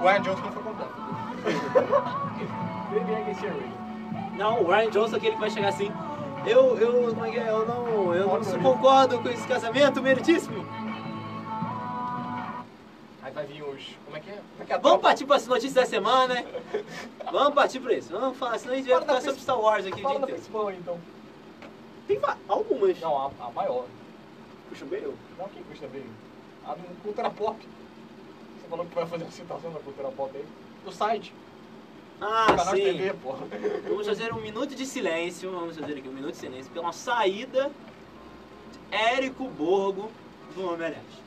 [0.00, 0.92] O Ryan Johnson não foi completo.
[2.90, 3.72] Baby I can see Ray.
[4.36, 5.90] Não, o Ryan Johnson é aquele que vai chegar assim.
[6.46, 7.48] Eu, eu, como é que é?
[7.48, 10.64] Eu não, eu não concordo com esse casamento meritíssimo.
[13.22, 13.96] Aí vai vir os.
[14.04, 14.34] Como é que é?
[14.34, 16.44] Como é que é Vamos partir para as notícias da semana, né?
[17.32, 18.12] Vamos partir para isso.
[18.12, 20.10] Vamos falar, senão a gente vai Fala da ficar sobre Star Wars aqui o Fala
[20.10, 20.42] dia da inteiro.
[20.42, 20.98] principal então.
[22.06, 23.00] Tem algumas.
[23.00, 23.86] Não, a, a maior.
[24.68, 25.14] Puxa, bem eu.
[25.38, 26.04] Não, quem custa bem?
[26.66, 27.58] A do Cultura Pop.
[27.58, 30.44] Você falou que vai fazer uma citação da Cultura Pop aí.
[30.84, 31.32] Do site.
[32.20, 32.82] Ah, do canal sim.
[32.82, 33.34] TV, pô.
[33.88, 35.50] Vamos fazer um minuto de silêncio.
[35.50, 37.70] Vamos fazer aqui um minuto de silêncio pela saída
[38.72, 40.10] de Érico Borgo
[40.54, 41.24] do Omelete.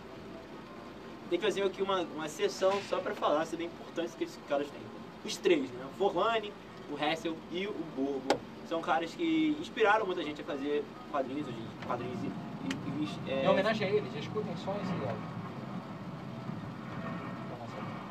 [1.30, 4.40] Tem que fazer aqui uma, uma sessão só para falar sobre a importância que esses
[4.48, 4.82] caras têm.
[5.26, 5.86] Os três, né?
[5.94, 6.54] O Forlani,
[6.90, 8.40] o Hessel e o Borgo.
[8.68, 13.46] São caras que inspiraram muita gente a fazer quadrinhos hoje, quadrinhos e, e- e, é,
[13.46, 15.38] Em homenagem a eles, escutem só esse áudio.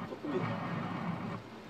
[0.09, 0.45] tô com medo.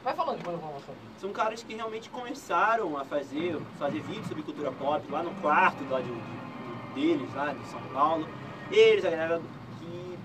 [0.04, 0.94] Vai falando depois da informação.
[1.18, 5.82] São caras que realmente começaram a fazer, fazer vídeos sobre cultura pop lá no quarto
[5.90, 8.26] lá de, de- deles, lá de São Paulo.
[8.70, 9.42] Eles, a galera
[9.80, 10.18] que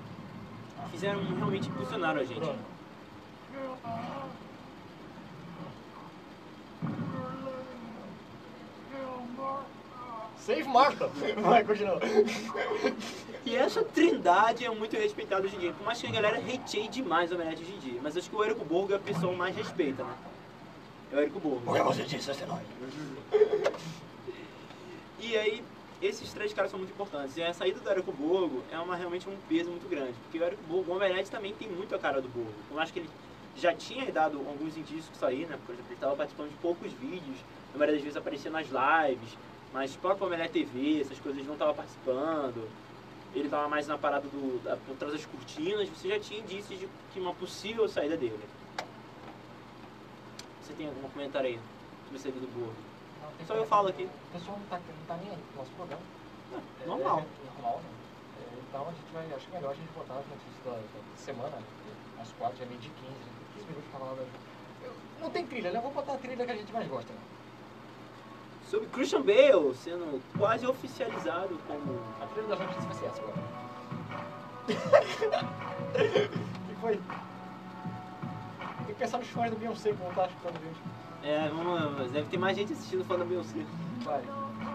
[0.91, 2.39] fizeram, realmente impulsionaram a gente.
[2.39, 2.59] Bruno.
[10.41, 11.07] Save Martha!
[11.37, 11.99] Vai, continua.
[13.45, 15.73] E essa trindade é muito respeitada hoje em dia.
[15.73, 17.99] Por mais que a galera hateie demais o Omelete hoje em dia.
[18.01, 20.13] Mas acho que o Érico Borgo é a pessoa mais respeita, né?
[21.11, 21.61] É o Érico Borgo.
[21.63, 22.61] Porque você disse esse nome.
[25.19, 25.63] E aí,
[26.01, 27.37] esses três caras são muito importantes.
[27.37, 30.13] E a saída do Érico Borgo é uma, realmente um peso muito grande.
[30.23, 32.53] Porque o Érico Borgo, o Homem-Aranha também tem muito a cara do Borgo.
[32.71, 33.09] Eu acho que ele
[33.55, 35.59] já tinha dado alguns indícios que sair, né?
[35.67, 37.37] Por exemplo, ele estava participando de poucos vídeos.
[37.73, 39.37] Na maioria das vezes aparecia nas lives.
[39.73, 42.69] Mas próprio Homem-Aranha TV, essas coisas não estava participando.
[43.33, 45.87] Ele estava mais na parada do, da, por trás das cortinas.
[45.89, 48.37] Você já tinha indícios de que uma possível saída dele.
[50.61, 51.59] Você tem algum comentário aí
[52.03, 52.75] sobre a saída do Borgo?
[53.39, 54.03] Não, Só eu falo aqui.
[54.03, 56.01] O pessoal não tá, não tá nem aí no nosso programa.
[56.51, 57.19] É, normal.
[57.19, 57.89] É, normal, né?
[58.41, 60.71] É, então a gente vai, acho que é melhor a gente botar as notícias da,
[60.71, 61.63] da semana, né?
[62.19, 63.15] às quatro, já é meio de 15, né?
[63.55, 64.21] 15 minutos pra falar da...
[64.83, 65.77] Eu- Não tem trilha, né?
[65.77, 67.19] Eu vou botar a trilha que a gente mais gosta, né?
[68.71, 73.41] Sobre Christian Bale sendo quase oficializado como A trilha das notícias vai ser essa agora.
[75.89, 76.93] O que foi?
[78.85, 80.79] Tem que pensar nos fãs do Beyoncé que vão estar escutando a gente.
[81.21, 83.59] É, vamos, deve ter mais gente assistindo falando da Beyoncé.
[84.05, 84.21] Vai.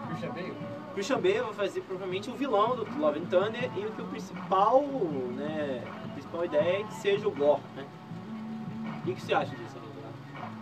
[0.09, 0.55] Christian Bale?
[0.92, 4.07] Christian Bale vai fazer provavelmente o vilão do Love and Thunder e o que o
[4.09, 7.86] principal, né, a principal ideia é que seja o Gore, né?
[8.99, 9.76] O que, que você acha disso?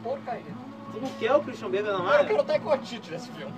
[0.05, 0.74] Porcaria.
[0.95, 2.27] Você não quer o Christian Bale na Eu Marvel?
[2.27, 3.53] quero o Taika Waititi nesse filme.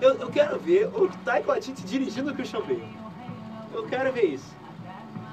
[0.00, 2.88] Eu, eu quero ver o Taika Waititi dirigindo o Christian Bale.
[3.72, 4.54] Eu quero ver isso.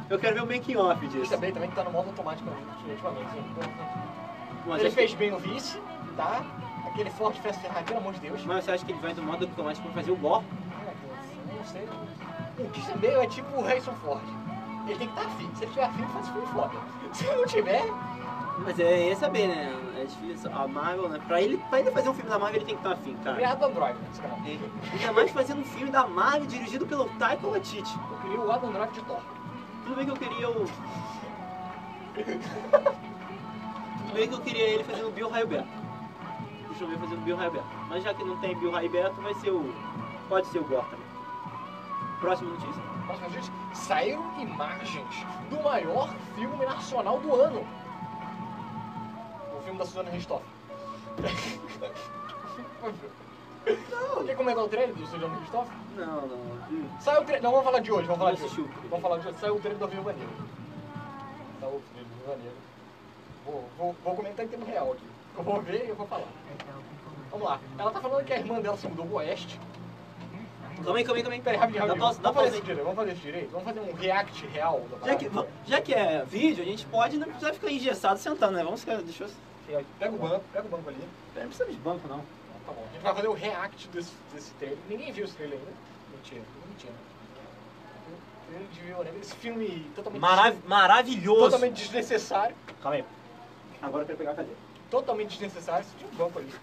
[0.09, 1.17] Eu quero ver o making off disso.
[1.17, 2.49] Christian Bale também tá no modo automático
[2.89, 3.37] ultimamente.
[3.37, 3.43] hein?
[4.65, 5.79] Mas Ele acho fez bem no Vice,
[6.17, 6.43] tá?
[6.87, 8.41] Aquele Ford Festa Ferrari, pelo amor de Deus.
[8.41, 10.43] que- Mas você acha que ele vai do modo automático pra fazer o Gore?
[11.49, 11.87] Eu não sei.
[12.59, 14.21] O Christian Bale é tipo o Harrison Ford.
[14.87, 15.49] Ele tem que estar afim.
[15.55, 16.71] Se ele tiver afim, faz filme foda.
[17.13, 17.85] Se ele não tiver,
[18.65, 19.73] Mas é, é saber, né?
[20.01, 20.51] É difícil.
[20.51, 21.21] A Marvel, né?
[21.27, 23.35] Pra ele, pra ele fazer um filme da Marvel, ele tem que estar afim, cara.
[23.35, 24.07] criado Android, né?
[24.11, 24.39] esse canal.
[24.39, 24.57] É,
[24.97, 27.95] Ainda mais fazendo um filme da Marvel dirigido pelo Taika Waititi.
[28.11, 29.19] Eu queria o Adam Drive de Thor.
[29.83, 30.65] Tudo bem que eu queria o...
[33.97, 35.67] Tudo bem que eu queria ele fazendo o Bill Raio-Beto.
[36.69, 37.65] Deixa eu ver fazendo o Bill Raio-Beto.
[37.87, 39.71] Mas já que não tem Bill Raio-Beto, vai ser o...
[40.27, 41.05] Pode ser o Gore também.
[42.19, 42.81] Próxima notícia.
[43.05, 47.80] Próxima gente, saíram imagens do maior filme nacional do ano.
[49.81, 50.45] Da Suzana Ristoff.
[53.89, 54.25] Não.
[54.25, 55.71] Quer comentar o trailer do Suzana Ristoff?
[55.95, 56.99] Não, não.
[56.99, 57.41] Saiu o trailer.
[57.41, 58.69] Não, vamos falar de hoje, vamos falar de hoje.
[58.91, 59.37] Vamos falar de hoje.
[59.39, 60.35] Saiu o trailer do Viúva Negra.
[61.59, 62.53] Saiu o trailer Viúva Negra.
[63.43, 65.03] Vou, vou, vou comentar em tempo real aqui.
[65.35, 66.27] Eu vou ver e eu vou falar.
[67.31, 67.59] Vamos lá.
[67.79, 69.59] Ela tá falando que a irmã dela se mudou pro Oeste.
[70.83, 71.41] Calma aí, calma aí, calma aí.
[71.41, 72.05] Peraí, rapidinho, rapidinho.
[72.05, 73.49] pausa, vamos, fazer direito, vamos fazer isso direito.
[73.49, 75.31] Vamos fazer um react real da Já que,
[75.65, 78.63] já que é vídeo, a gente pode não precisa ficar engessado sentando, né?
[78.63, 78.97] Vamos ficar.
[79.01, 79.50] Deixa eu.
[79.79, 79.87] Aqui.
[79.99, 81.07] Pega o banco, pega o banco ali.
[81.35, 82.19] Não precisa de banco, não.
[82.65, 82.85] Tá bom.
[82.89, 84.77] A gente vai fazer o react desse, desse trailer.
[84.89, 85.71] Ninguém viu esse trailer ainda.
[86.15, 86.93] Mentira, mentira.
[88.51, 91.41] Negra, esse filme totalmente, Marav maravilhoso.
[91.45, 92.55] totalmente desnecessário.
[92.81, 93.05] Calma aí.
[93.81, 94.57] Agora eu quero pegar a cadeira.
[94.89, 95.85] Totalmente desnecessário.
[95.97, 96.53] Tinha um banco ali.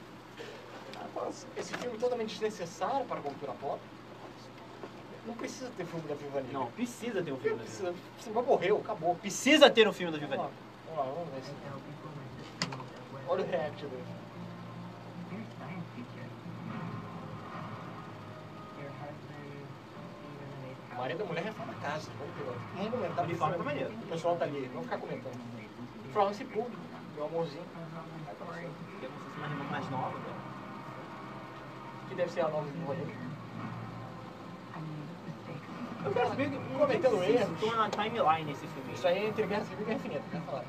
[1.57, 3.81] Esse filme totalmente desnecessário para a cultura pop.
[5.27, 6.59] Não precisa ter filme da Viúva Negra.
[6.59, 7.95] Não, precisa ter um filme da precisa.
[8.19, 9.15] Você vai morrer, acabou.
[9.17, 11.05] Precisa ter um filme da Viúva Vamos lá, Negra.
[11.05, 11.98] vamos lá, vamos ver.
[13.29, 14.05] Olha o react dele.
[20.93, 22.11] O marido da mulher reforma a casa.
[22.19, 22.59] Vamos ver.
[22.75, 23.25] Vamos comentar.
[23.25, 23.91] Uniforme é maneiro.
[23.91, 24.69] O pessoal tá ali.
[24.73, 25.39] Vamos ficar comentando.
[26.13, 26.71] Florence Pugh,
[27.15, 27.65] meu amorzinho.
[28.29, 29.07] É como se fosse
[29.37, 30.35] uma irmã mais nova, né?
[32.09, 32.65] Que deve ser a nova
[32.95, 33.15] dele.
[36.05, 37.59] Eu quero saber Cometendo é erros.
[37.61, 38.93] situa na timeline esse filme.
[38.95, 40.65] Isso aí é entre Guerra Civil e Guerra Infinita, quer falar.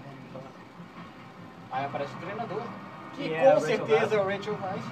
[1.71, 2.61] Aí aparece o treinador.
[3.15, 4.85] Que Que é com Rachel certeza é o Rachel Weisz.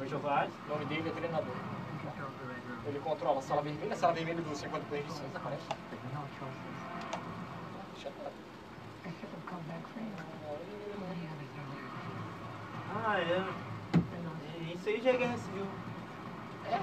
[0.00, 0.52] Rachel Weisz.
[0.66, 1.54] O nome dele é treinador.
[2.86, 5.62] Ele controla a sala vermelha, a sala vermelha do 50 Plays de cinza aparece.
[7.92, 8.30] Deixa eu falar.
[12.94, 13.44] Ah, é.
[14.68, 15.66] É, Isso aí já é guerra civil.
[16.66, 16.76] É,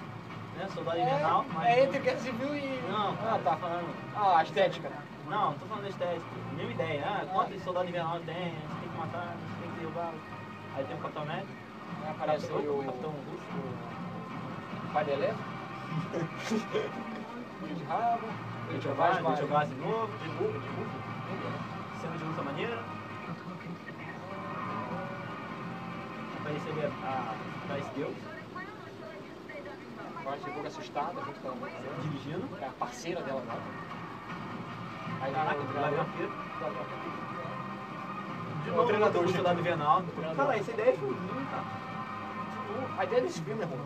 [0.57, 0.67] Né?
[0.73, 1.41] Soldado invernal.
[1.43, 2.81] é, mas- é entre Guerra Civil e.
[2.89, 3.55] Não, ah, tá.
[3.57, 3.95] falando.
[4.15, 4.91] Ah, a estética.
[5.30, 6.25] Não, tô falando da estética.
[6.55, 7.03] Mesma ideia.
[7.05, 8.53] Ah, quantos soldados invernal tem?
[8.53, 10.13] Você tem que matar, você tem que derrubar.
[10.75, 11.53] Aí tem o Capitão América.
[12.03, 12.84] Aí aparece o.
[12.86, 13.88] Capitão Russo.
[14.95, 15.38] o Eleva.
[17.59, 18.28] Filho de rabo.
[18.71, 20.17] Rachel Weisz, Weisz, Rachel Weisz de novo.
[20.17, 20.89] De novo, de novo.
[22.01, 22.84] Cena de luta maneira.
[26.39, 27.36] Aparece ali a,
[27.75, 28.15] Dice Deus
[30.19, 31.95] Agora chegou assustada junto com a mãe dela.
[32.01, 32.57] dirigindo.
[32.61, 33.86] É a parceira dela agora.
[35.28, 35.97] Aí Caraca, o o treinador.
[35.97, 36.05] Gavião
[38.63, 39.36] De É o novo, treinador, o gente.
[39.36, 40.03] soldado invernal.
[40.15, 40.45] treinador.
[40.45, 41.63] Cara, essa ideia foi ruim, cara.
[42.97, 43.80] A ideia desse filme é ruim.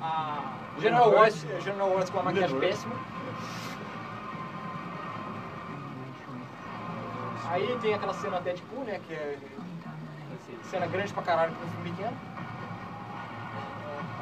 [0.00, 0.42] A
[0.78, 2.84] General Watts, General Watts com uma maquiagem Universe.
[2.86, 2.94] péssima.
[7.50, 9.00] Aí tem aquela cena Deadpool, né?
[9.06, 9.38] Que é
[10.64, 12.16] cena grande pra caralho pra um filme pequeno.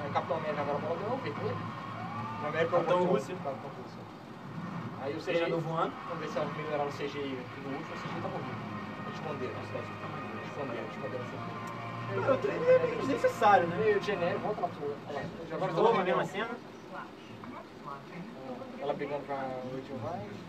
[0.05, 1.57] É, No Capitão América agora a bola ganhou, vermelho.
[2.43, 3.35] No América Capitão Rússia.
[3.45, 4.01] Capitão Rússia.
[5.03, 5.92] Aí o CGI, novo ano.
[6.09, 8.61] vamos ver se elas melhoraram o CGI no último, o CGI tá morrendo.
[9.14, 9.86] Esconderam, a cidade
[10.44, 12.30] esconderam, esconderam o CGI.
[12.30, 13.76] O trailer é meio desnecessário, né?
[13.76, 14.96] Meio genérico, volta lá pro.
[15.55, 16.51] Agora De tô novo a vendo mesma cena.
[18.80, 20.40] Ela brigando com a Rachel Weisz.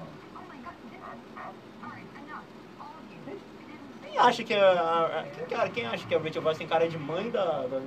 [4.02, 6.90] Quem acha que a, a- quem, cara, quem acha que a Rachel Weisz tem cara
[6.90, 7.82] de mãe da, da...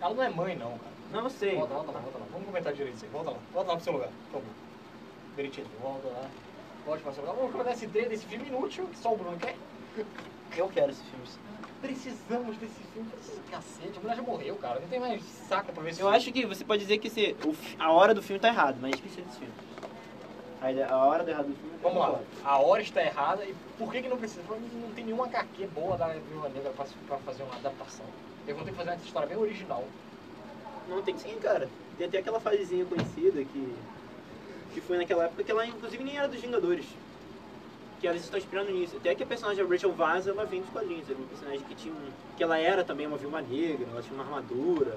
[0.00, 0.92] Ela não é mãe, não, cara.
[1.12, 1.56] Não, eu sei.
[1.56, 2.24] Volta, volta lá, volta lá.
[2.32, 3.10] Vamos comentar direito isso aí.
[3.10, 3.36] Volta lá.
[3.52, 4.54] Volta lá pro seu lugar, por favor.
[5.38, 6.28] Beritito, volta lá.
[6.84, 7.36] O seu lugar.
[7.36, 9.54] Vamos comentar esse trailer desse filme inútil que só o Bruno quer.
[10.56, 11.24] Eu quero esse filme.
[11.80, 13.08] Precisamos desse filme.
[13.48, 13.98] Cacete.
[13.98, 14.80] A mulher já morreu, cara.
[14.80, 16.16] Não tem mais saco pra ver esse Eu filme.
[16.16, 18.98] acho que você pode dizer que esse, o a hora do filme tá errada, mas
[18.98, 19.54] precisa desse filme.
[20.60, 22.08] A, ide- a hora do errado do filme tá Vamos lá.
[22.08, 22.24] errada.
[22.44, 24.42] A hora está errada e por que, que não precisa?
[24.50, 28.06] Não tem nenhuma HQ boa da Viúva Negra pra, pra fazer uma adaptação.
[28.44, 29.84] Eles vão ter que fazer uma história bem original.
[30.88, 31.68] Não tem sim, cara.
[31.96, 33.74] Tem até aquela fasezinha conhecida que,
[34.74, 36.84] que foi naquela época que ela inclusive nem era dos Vingadores.
[38.00, 38.96] Que elas estão inspirando nisso.
[38.96, 41.08] Até que a personagem da Rachel Vaz, ela vem dos quadrinhos.
[41.10, 44.14] Era uma personagem que tinha um, que ela era também uma viúva negra, ela tinha
[44.14, 44.96] uma armadura.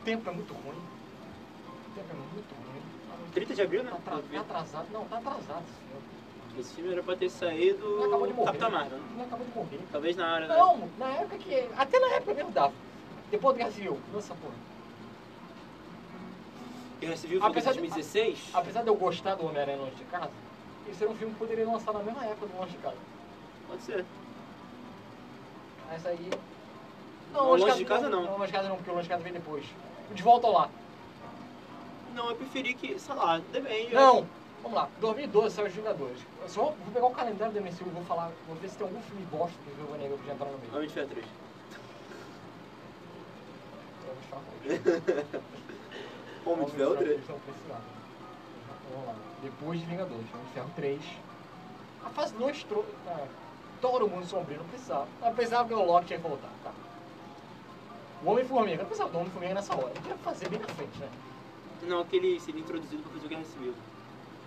[0.00, 0.74] O tempo é muito ruim.
[0.74, 2.82] O tempo é muito ruim.
[3.32, 3.92] 30 de abril, né?
[4.04, 4.86] Tá, tá atrasado.
[4.92, 6.02] Não, tá atrasado esse filme.
[6.58, 8.46] Esse filme era pra ter saído acabou de morrer.
[8.46, 8.98] Capitão Marvel.
[8.98, 9.04] né?
[9.14, 9.80] Ele acabou de morrer.
[9.92, 10.48] Talvez na hora.
[10.48, 10.56] né?
[10.56, 11.68] Não, na época que.
[11.78, 12.72] Até na época mesmo dava.
[13.30, 14.54] Depois do Guerra Civil, lança porra.
[17.02, 18.50] Guerra Civil foi em Apesar de- 2016.
[18.54, 20.30] Apesar de eu gostar do Homem-Aranha Longe de Casa,
[20.88, 22.96] esse era um filme que poderia lançar na mesma época do Longe de Casa.
[23.68, 24.04] Pode ser.
[25.92, 26.30] Essa aí.
[27.32, 28.22] Não, Longe de Casa não.
[28.22, 29.64] Não, Longe de Casa não, porque o Longe de Casa vem depois.
[30.14, 30.68] De volta ao lá.
[32.14, 33.94] Não, eu preferi que, sei lá, depende.
[33.94, 34.26] Não!
[34.62, 36.18] Vamos lá, 2012 saiu os Vingadores.
[36.40, 38.86] Eu só vou pegar o calendário do MCU e vou falar, vou ver se tem
[38.86, 40.72] algum filme bosta do Viúva Negra que já entrar no meio.
[40.76, 41.26] Homem de Ferro 3.
[46.44, 47.10] Homem de Ferro 3.
[47.10, 47.84] Eles estão precisando.
[48.90, 49.14] Vamos lá.
[49.42, 51.00] Depois de Vingadores, Homem de Ferro 3.
[52.04, 52.88] A fase 2 trouxe.
[53.06, 53.26] Ah,
[53.80, 55.06] Thor, o Mundo Sombrio, não precisava.
[55.20, 56.48] Não precisava que o Loki tinha que voltar.
[56.62, 56.70] Tá.
[58.24, 59.92] O Homem-Formiga, não precisava do Homem-Formiga nessa hora.
[60.02, 61.08] Tinha que fazer bem na frente, né?
[61.82, 63.74] Não, aquele seria introduzido pra fazer o Guerra Civil.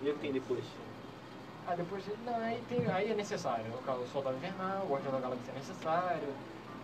[0.02, 0.64] Vê o que tem depois.
[1.66, 2.04] Aí depois.
[2.24, 3.64] Não, aí, tem, aí é necessário.
[3.66, 6.28] O Soldado Invernal, o Guardião da Galáxia é necessário.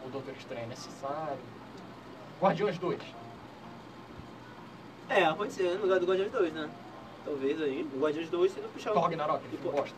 [0.04, 1.38] O Doutor Estranho é necessário.
[2.40, 3.00] Guardiões 2.
[5.14, 6.70] É, pode ser, no lugar do Guardiões 2, né?
[7.22, 9.04] Talvez aí, o Guardiões 2 sendo puxar Thor o...
[9.04, 9.96] Ragnarok, Tipo, bosta.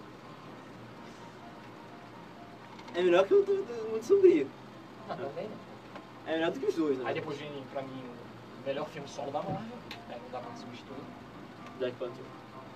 [2.97, 4.51] É melhor que o do, do Mundo Sombrio.
[5.09, 5.57] Não, também né?
[6.27, 7.05] É melhor do que os dois, né?
[7.07, 8.03] Aí depois vem, pra mim,
[8.61, 9.63] o melhor filme solo da Marvel.
[10.11, 11.05] Aí não dá pra substituir.
[11.79, 12.25] Black Panther.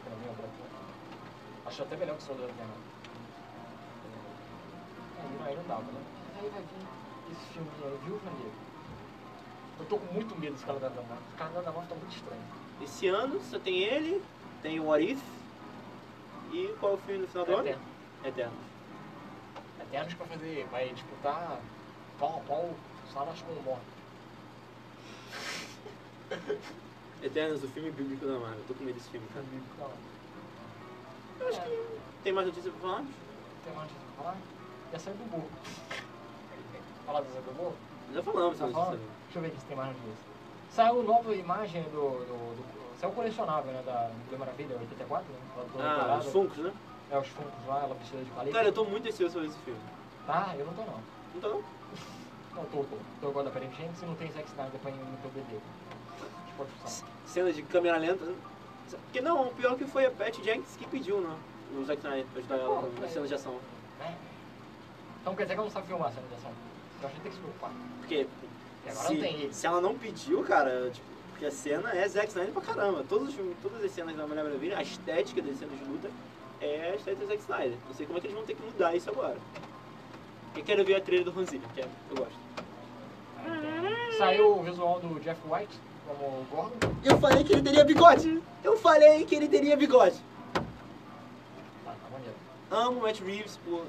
[0.05, 1.66] Pra mim é o Black Panther.
[1.66, 2.76] Acho até melhor que o Soldado Invernal.
[5.18, 6.01] Aí, aí não dava, né?
[6.41, 8.68] Aí vai vir esse filme aí, Viúva Negra.
[9.79, 11.18] Eu tô com muito medo desse calendário da Marvel.
[11.35, 12.43] O calendário da Marvel tá muito estranho.
[12.83, 14.22] Esse ano só tem ele,
[14.62, 15.20] tem o What If,
[16.53, 17.61] e qual é o filme no final do ano?
[17.68, 17.83] Eterno.
[18.24, 18.59] Eternos.
[19.81, 21.61] Eternos pra fazer, vai disputar
[22.18, 22.70] pau a pau
[23.12, 23.83] Salas com o Morte.
[27.22, 28.62] Eternos, o filme bíblico da Marvel.
[28.68, 29.45] Tô com medo desse filme, cara.
[29.79, 29.91] Não,
[31.41, 33.05] Eu acho que tem mais notícia pra falar?
[33.64, 34.37] tem mais coisa pra falar?
[34.93, 35.49] Já saiu do burro.
[37.07, 37.74] Falar do Zé do burro?
[38.12, 38.99] Já falamos, Tá né?
[39.29, 40.24] Deixa eu ver aqui se tem mais notícia.
[40.70, 42.24] Saiu nova imagem do.
[42.24, 43.83] do, do saiu o colecionável, né?
[43.85, 45.39] Da Mulher Maravilha, 84, né?
[45.81, 46.72] Ah, os Funkos, né?
[47.11, 48.57] É, os funcos lá, ela vestida de paleta.
[48.57, 49.81] Cara, eu tô muito ansioso sobre esse filme.
[50.26, 51.01] Tá, eu não tô não.
[51.35, 51.62] Não tô não?
[52.55, 52.97] Não, tô, tô.
[53.20, 55.61] Tô igual da Perry Jenkins e não tem Zack Snyder pra no teu bebê.
[56.57, 57.12] Pode funcionar.
[57.24, 58.35] Cena de câmera lenta.
[58.91, 61.37] Porque não, o pior que foi a Pat Jenkins que pediu, né?
[61.76, 63.61] O Zack Snyder pra ajudar ela Pô, na cena de ação.
[64.01, 64.12] É.
[65.20, 66.51] Então quer dizer que ela não sabe filmar a cena de ação.
[67.01, 67.70] Eu acho que tem que se preocupar.
[68.01, 68.26] Porque
[68.91, 72.28] Agora se, não tem se ela não pediu, cara, tipo, porque a cena é Zack
[72.28, 73.05] Snyder pra caramba.
[73.09, 76.11] Todos todas as cenas da Mulher Maravilha, a estética das cenas de luta
[76.61, 77.78] é a estética do Zack Snyder.
[77.86, 79.36] Não sei como é que eles vão ter que mudar isso agora.
[80.57, 82.49] Eu quero ver a trilha do Hans Zimmer, que é, eu gosto.
[84.18, 85.78] Saiu o visual do Jeff White
[86.09, 86.95] como o Gordon.
[87.05, 88.43] Eu falei que ele teria bigode!
[88.64, 90.16] Eu falei que ele teria bigode!
[90.53, 90.62] Tá,
[91.84, 92.34] tá maneiro.
[92.70, 93.84] Amo Matt Reeves por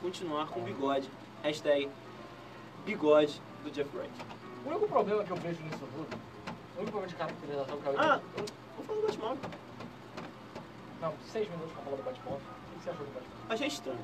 [0.00, 1.10] continuar com bigode.
[1.42, 1.90] Hashtag
[2.86, 4.10] bigode do Jeff Wright.
[4.66, 6.08] O único problema que eu vejo nisso tudo,
[6.74, 8.44] o único problema de caracterização que eu Ah, eu
[8.76, 9.36] vou falar do Batman.
[11.00, 12.32] Não, seis minutos pra falar do Batman.
[12.32, 13.54] O que você achou do Batman?
[13.54, 14.00] Achei estranho.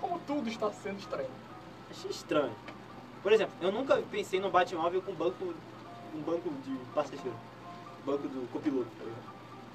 [0.00, 1.28] Como tudo está sendo estranho.
[1.90, 2.54] Achei estranho.
[3.22, 5.54] Por exemplo, eu nunca pensei no Batmóvel com banco,
[6.14, 7.36] um banco de passageiro.
[8.06, 9.34] Banco do copiloto, tá ligado?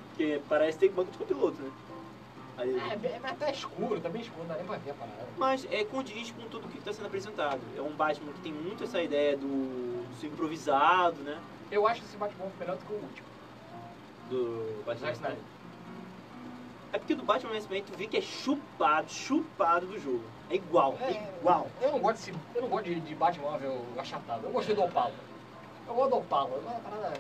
[0.10, 1.72] Porque parece ter banco de copiloto, né?
[2.60, 4.94] Aí, É, bem- mas tá escuro, tá bem escuro, não dá nem pra ver a
[4.94, 5.28] parada.
[5.38, 7.62] Mas é condiz com tudo que está sendo apresentado.
[7.78, 11.40] É um Batman que tem muito essa ideia do, do improvisado, né?
[11.72, 13.28] Eu acho esse Batman melhor do que o último.
[14.30, 15.38] Do Batman Snyder.
[16.92, 20.24] É porque do Batman Superman tu vê que é chupado, chupado do jogo.
[20.50, 21.34] É igual, é, É.
[21.40, 21.68] igual.
[21.82, 24.44] Eu não gosto, desse, eu não gosto de, de Batmóvel achatado.
[24.46, 25.14] Eu gostei do Opala.
[25.88, 26.50] Eu gosto do Opala.
[26.56, 27.20] É uma parada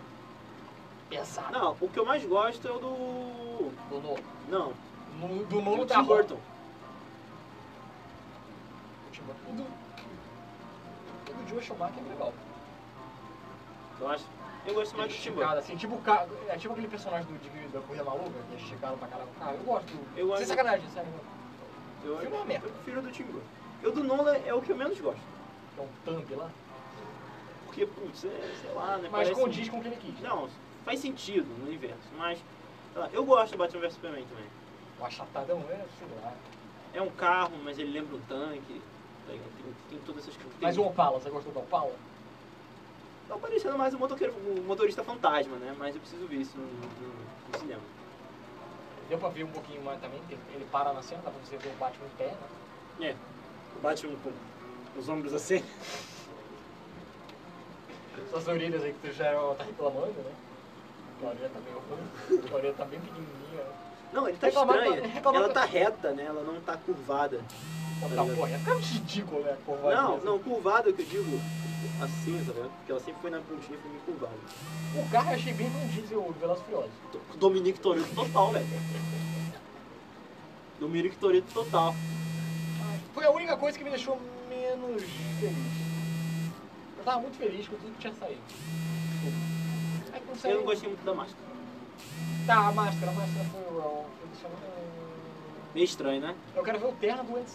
[1.09, 1.51] pesada.
[1.57, 3.69] Não, o que eu mais gosto é o do.
[3.89, 4.19] Do, do,
[4.49, 4.73] Não,
[5.19, 6.03] no, do nono Tim.
[6.03, 6.37] Burton.
[9.47, 12.33] O do, o do Joe Schumacher é legal.
[13.99, 14.25] Eu acho.
[14.65, 15.49] Eu gosto mais do Tim Burton.
[15.57, 18.97] assim, tipo, ca- é tipo aquele personagem do, de, da Corrida Maluca, que é esticado
[18.97, 19.29] pra caralho.
[19.41, 19.85] Ah, eu gosto.
[19.87, 21.09] do- Eu gosto- Sem sacanagem, sério.
[22.03, 22.67] Eu, filme é uma merda.
[22.67, 23.47] eu prefiro o do Tim Burton.
[23.81, 25.21] Eu do Nolan é o que eu menos gosto.
[25.75, 26.49] Que é um thumb lá.
[27.65, 29.03] Porque, putz, é, sei lá, né?
[29.03, 30.19] Mas parece- condiz com o que ele quis.
[30.21, 30.49] Não,
[30.85, 32.39] faz sentido no universo, mas.
[32.93, 34.45] sei lá, eu gosto do Batman vs Superman também.
[34.99, 36.33] O achatadão é, sei lá.
[36.93, 38.81] É um carro, mas ele lembra um tanque.
[39.27, 39.49] ligado?
[39.55, 40.53] Tem, tem todas essas coisas.
[40.59, 41.95] Mas o Opala, você gostou do Opala?
[43.27, 45.75] Tá parecendo mais o motoqueiro, o motorista fantasma, né?
[45.77, 47.81] Mas eu preciso ver isso no, no- no cinema.
[49.07, 51.57] Deu pra ver um pouquinho mais também, que ele para na cena, dá pra você
[51.57, 52.35] ver o Batman em pé,
[52.99, 53.09] né?
[53.09, 53.15] É.
[53.77, 54.33] O Batman com
[54.99, 55.63] os ombros assim.
[58.29, 60.35] Suas orelhas aí que tu já tá reclamando, né?
[61.21, 63.63] A orelha tá meio ruim, a orelha tá bem pequenininha.
[63.63, 63.88] né?
[64.11, 65.07] Não, ele tá Reclamar- estranha.
[65.07, 66.25] reclamar- Ela tá reta, né?
[66.25, 67.39] Ela não tá curvada.
[68.15, 69.57] Tá, porra, é ficando ridículo, né?
[69.65, 70.25] Curvadinha, Não, assim.
[70.25, 71.39] não, curvada que eu digo
[72.01, 72.71] assim, tá vendo?
[72.77, 74.33] Porque ela sempre foi na pontinha e foi meio curvada.
[74.95, 76.91] O carro eu achei bem Vin Diesel e Furiosos.
[77.35, 78.65] Dominique Toretto total, velho.
[80.79, 81.93] Dominique Toretto total.
[83.13, 85.03] Foi a única coisa que me deixou menos
[85.39, 85.55] feliz.
[86.97, 88.41] Eu tava muito feliz com tudo que tinha saído.
[90.45, 91.48] Eu não gostei muito da máscara.
[92.45, 94.05] Tá, a máscara, a máscara foi o...
[94.21, 94.55] Eu, deixava-
[95.73, 96.35] Meio estranho, né?
[96.55, 97.49] eu quero ver o terno do Andy.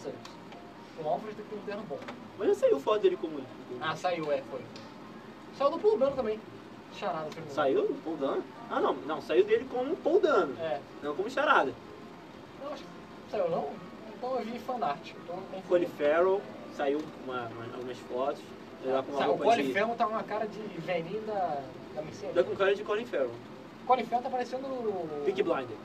[0.97, 1.99] O Alfred tem que ter um terno bom.
[2.39, 3.41] Mas já saiu foto dele como.
[3.81, 4.61] Ah, saiu, é, foi.
[5.57, 6.39] Saiu do Paul Dano também.
[6.93, 7.55] Charada, se eu não me engano.
[7.55, 8.43] Saiu do Paul Dano?
[8.71, 8.93] Ah, não.
[8.93, 10.57] Não, saiu dele como Paul Dano.
[10.61, 10.79] É.
[11.03, 11.73] Não como charada.
[12.63, 13.69] Não, acho que saiu não?
[14.17, 15.11] Então eu vi fanart.
[15.23, 16.41] Então eu Farrell,
[16.75, 18.41] saiu uma, uma- algumas fotos.
[18.83, 19.73] Ele lá com uma Sabe, o roupa Colin de...
[19.73, 21.61] Farrell tá com uma cara de velhinho da,
[21.95, 22.35] da Mercedes.
[22.35, 23.31] Tá com cara de Colin Farrell.
[23.85, 25.21] Colin Farrell tá parecendo o...
[25.25, 25.77] Peaky Blinder.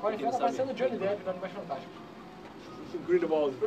[0.00, 1.96] Colin Quem Farrell tá parecendo o Johnny Depp no Animais Fantásticos.
[3.06, 3.56] Grindelwald.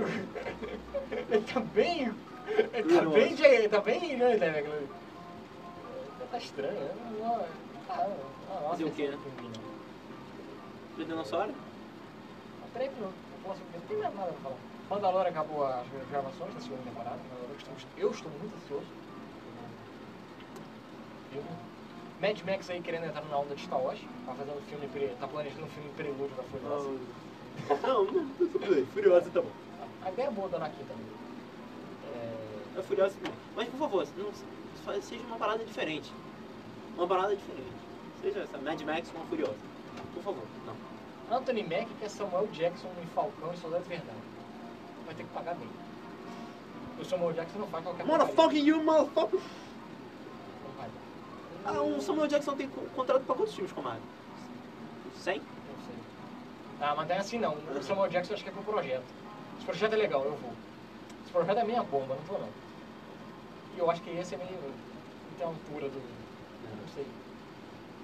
[1.29, 2.11] Ele tá bem...
[2.73, 4.69] Ele tá bem, J- tá bem Johnny Depp.
[4.69, 4.85] É,
[6.31, 6.91] Tá estranho, né?
[7.19, 9.17] Não, não, não, Fazer o quê, né?
[9.41, 9.51] não.
[10.97, 11.53] Do dinossauro?
[12.73, 13.59] Peraí, que eu eu posso.
[13.73, 14.55] Não tem mais nada pra falar.
[14.89, 17.17] Mandalorian acabou as gravações da segunda temporada.
[17.17, 18.85] Mandalorian, estamos- Eu estou muito ansioso.
[21.31, 21.49] Filme.
[22.21, 23.99] Mad Max aí querendo entrar na onda de Star Wars.
[24.25, 26.89] Tá fazendo filme, pre- tá planejando um filme prelúdio da Furiosa.
[27.83, 28.85] Não, não, tudo bem.
[28.87, 29.49] Furiosa tá bom.
[30.03, 31.05] A ideia é boa da Anakin também.
[32.13, 33.33] É, É Furiosa também.
[33.55, 36.11] Mas por favor, não, seja uma parada diferente.
[36.95, 37.69] Uma parada diferente.
[38.21, 39.55] Seja essa Mad Max com a Furiosa.
[40.13, 41.37] Por favor, não.
[41.37, 44.15] Anthony Mack que é Samuel Jackson em Falcão e Soldado Invernal.
[45.05, 45.67] Vai ter que pagar bem.
[46.99, 48.25] O Samuel Jackson não faz qualquer porcaria.
[48.33, 49.39] Motherfucking you, motherfucker!
[51.65, 54.01] Ah, o Samuel Jackson tem co- contrato pra quantos filmes, comadre?
[55.19, 55.37] 100?
[55.37, 55.45] Não
[55.85, 55.95] sei.
[56.79, 57.53] Ah, mas não é assim não.
[57.55, 59.03] O Samuel Jackson acho que é pro projeto.
[59.57, 60.53] Esse projeto é legal, eu vou.
[61.23, 62.49] Esse projeto é minha bomba, não vou não.
[63.75, 64.49] E eu acho que esse é meio.
[65.37, 65.99] Tem a altura do.
[65.99, 67.05] Não sei.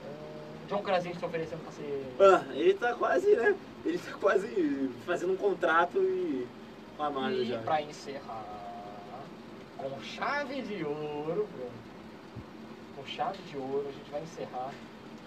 [0.06, 2.06] Ah, John Krasinski tá oferecendo pra ser.
[2.20, 3.56] Ah, ele tá quase, né?
[3.86, 6.48] Ele tá quase fazendo um contrato e.
[6.96, 7.60] com a Marvel E já.
[7.60, 8.46] pra encerrar,
[9.78, 11.87] com chave de ouro, Bruno.
[13.08, 14.72] Chave de ouro, a gente vai encerrar.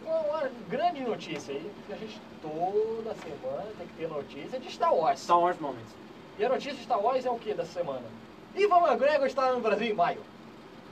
[0.05, 4.70] Uma, uma grande notícia aí, porque a gente toda semana tem que ter notícia de
[4.70, 5.20] Star Wars.
[5.20, 5.95] Star Wars Moments.
[6.39, 8.05] E a notícia de Star Wars é o que dessa semana?
[8.55, 10.22] Ivan McGregor está no Brasil em maio.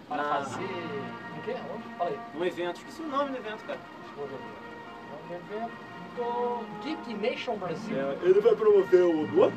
[0.08, 0.42] Para Ah.
[0.44, 0.64] fazer.
[0.64, 1.54] O quê?
[1.74, 1.94] Onde?
[1.96, 2.18] Fala aí.
[2.38, 3.78] Um evento, esqueci o nome do evento, cara.
[4.02, 4.38] Deixa eu ver.
[5.30, 7.96] É um evento Geek Nation Brasil.
[8.22, 9.52] ele vai promover o Obi-Wan?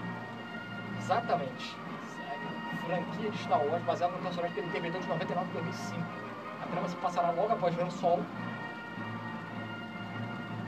[1.00, 1.76] Exatamente.
[2.86, 6.21] Franquia de Star Wars baseada no personagem que ele interpretou de 99 a 2005.
[6.72, 8.26] Trama se passará logo após ver o Solo.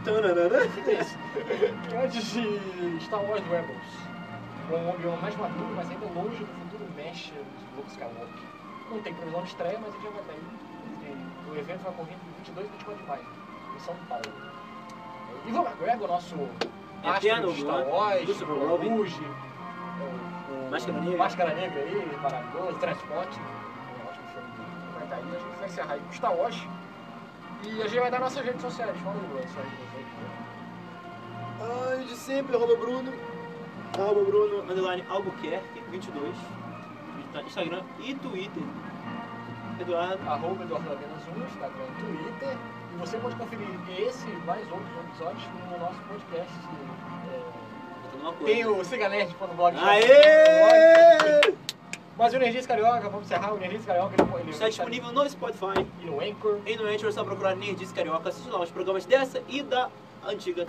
[0.03, 0.57] Tananana.
[0.87, 1.17] É isso.
[1.91, 4.13] E antes de Star Wars Rebels.
[4.69, 8.27] Com um Obi-Wan mais maduro, mas ainda longe do futuro mesh de Luke Skywalker.
[8.91, 10.63] Não tem previsão de estreia, mas ele já vai estar aí.
[11.49, 13.25] O evento vai ocorrer de 22 e 24 de maio,
[13.75, 14.23] em São Paulo.
[15.45, 16.35] E Ivan McGregor, nosso
[17.03, 18.41] astro de Star Wars.
[18.41, 19.21] Rouge,
[20.71, 21.17] Máscara Negra.
[21.17, 23.39] Máscara Negra aí, maravilhoso, Transporte.
[25.63, 26.67] Vai encerrar aí com Star Wars.
[27.63, 28.95] E a gente vai dar nossas redes sociais.
[31.59, 33.13] Fala aí, de sempre, arroba Bruno.
[33.97, 36.35] Arroba Bruno, underline Albuquerque, 22.
[37.19, 38.63] Insta- Instagram e Twitter.
[39.79, 40.29] Eduardo.
[40.29, 42.57] arroba Eduardo Apenas 1, Instagram e Twitter.
[42.93, 46.53] E você pode conferir esse e mais outros episódios no nosso podcast.
[47.31, 47.41] É,
[48.03, 48.81] Botando uma tem coisa.
[48.81, 49.77] o siganerd.blog.
[49.77, 51.52] Aê!
[52.17, 55.85] Mas o Energias Carioca, vamos encerrar, o Energias Carioca ele, ele Está disponível no Spotify
[56.01, 56.59] e no Anchor.
[56.65, 58.29] e no Anchor, é só procurar Nerdice Carioca.
[58.29, 59.89] Assiste lá os programas dessa e da
[60.25, 60.65] antiga.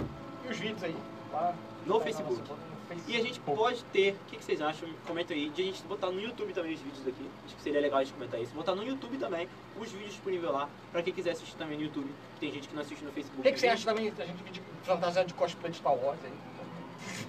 [0.47, 0.97] E os vídeos aí.
[1.33, 1.55] Lá,
[1.87, 2.31] No lá Facebook.
[2.41, 3.13] nossa no Facebook.
[3.13, 4.89] E a gente pode ter, o que, que vocês acham?
[5.07, 7.29] Comenta aí, de a gente botar no YouTube também os vídeos aqui.
[7.45, 8.55] Acho que seria legal a gente comentar isso.
[8.55, 12.11] Botar no YouTube também os vídeos disponíveis lá, pra quem quiser assistir também no YouTube.
[12.41, 13.41] Tem gente que não assiste no Facebook.
[13.41, 16.19] O que, que você acha também da gente de fantasiado de cosplay de Star Wars
[16.25, 16.33] aí?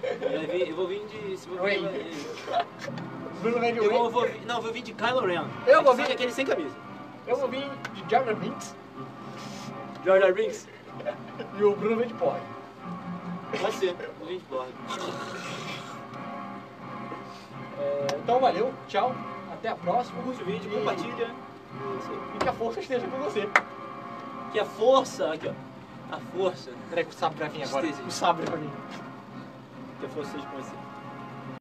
[0.02, 1.36] Eu, vou vir- eu vou vir de.
[1.36, 1.62] Se Bruno
[3.60, 5.44] vem de eu vou, vir, não, eu vou vir de Kylo Ren.
[5.66, 6.74] Eu vou vir- Aquele sem camisa.
[7.26, 8.74] Eu vou vir de Jar Jar Binks
[10.04, 10.32] George R.
[10.32, 10.68] Binks.
[11.58, 12.40] e o Bruno vem de Porra.
[13.60, 13.94] Pode ser.
[14.18, 14.72] Vou vir de bordo.
[17.78, 19.14] É, então valeu, tchau,
[19.52, 20.22] até a próxima.
[20.22, 21.30] Curte o vídeo, E- compartilha.
[22.34, 23.48] E que a força esteja com você.
[24.52, 25.32] Que a força.
[25.32, 26.14] Aqui, ó.
[26.14, 26.70] A força.
[26.88, 27.86] Peraí que o sabre vai vir agora.
[27.86, 28.08] Esteja.
[28.08, 28.70] O sabre vai vir.
[29.98, 30.85] Que seja com você.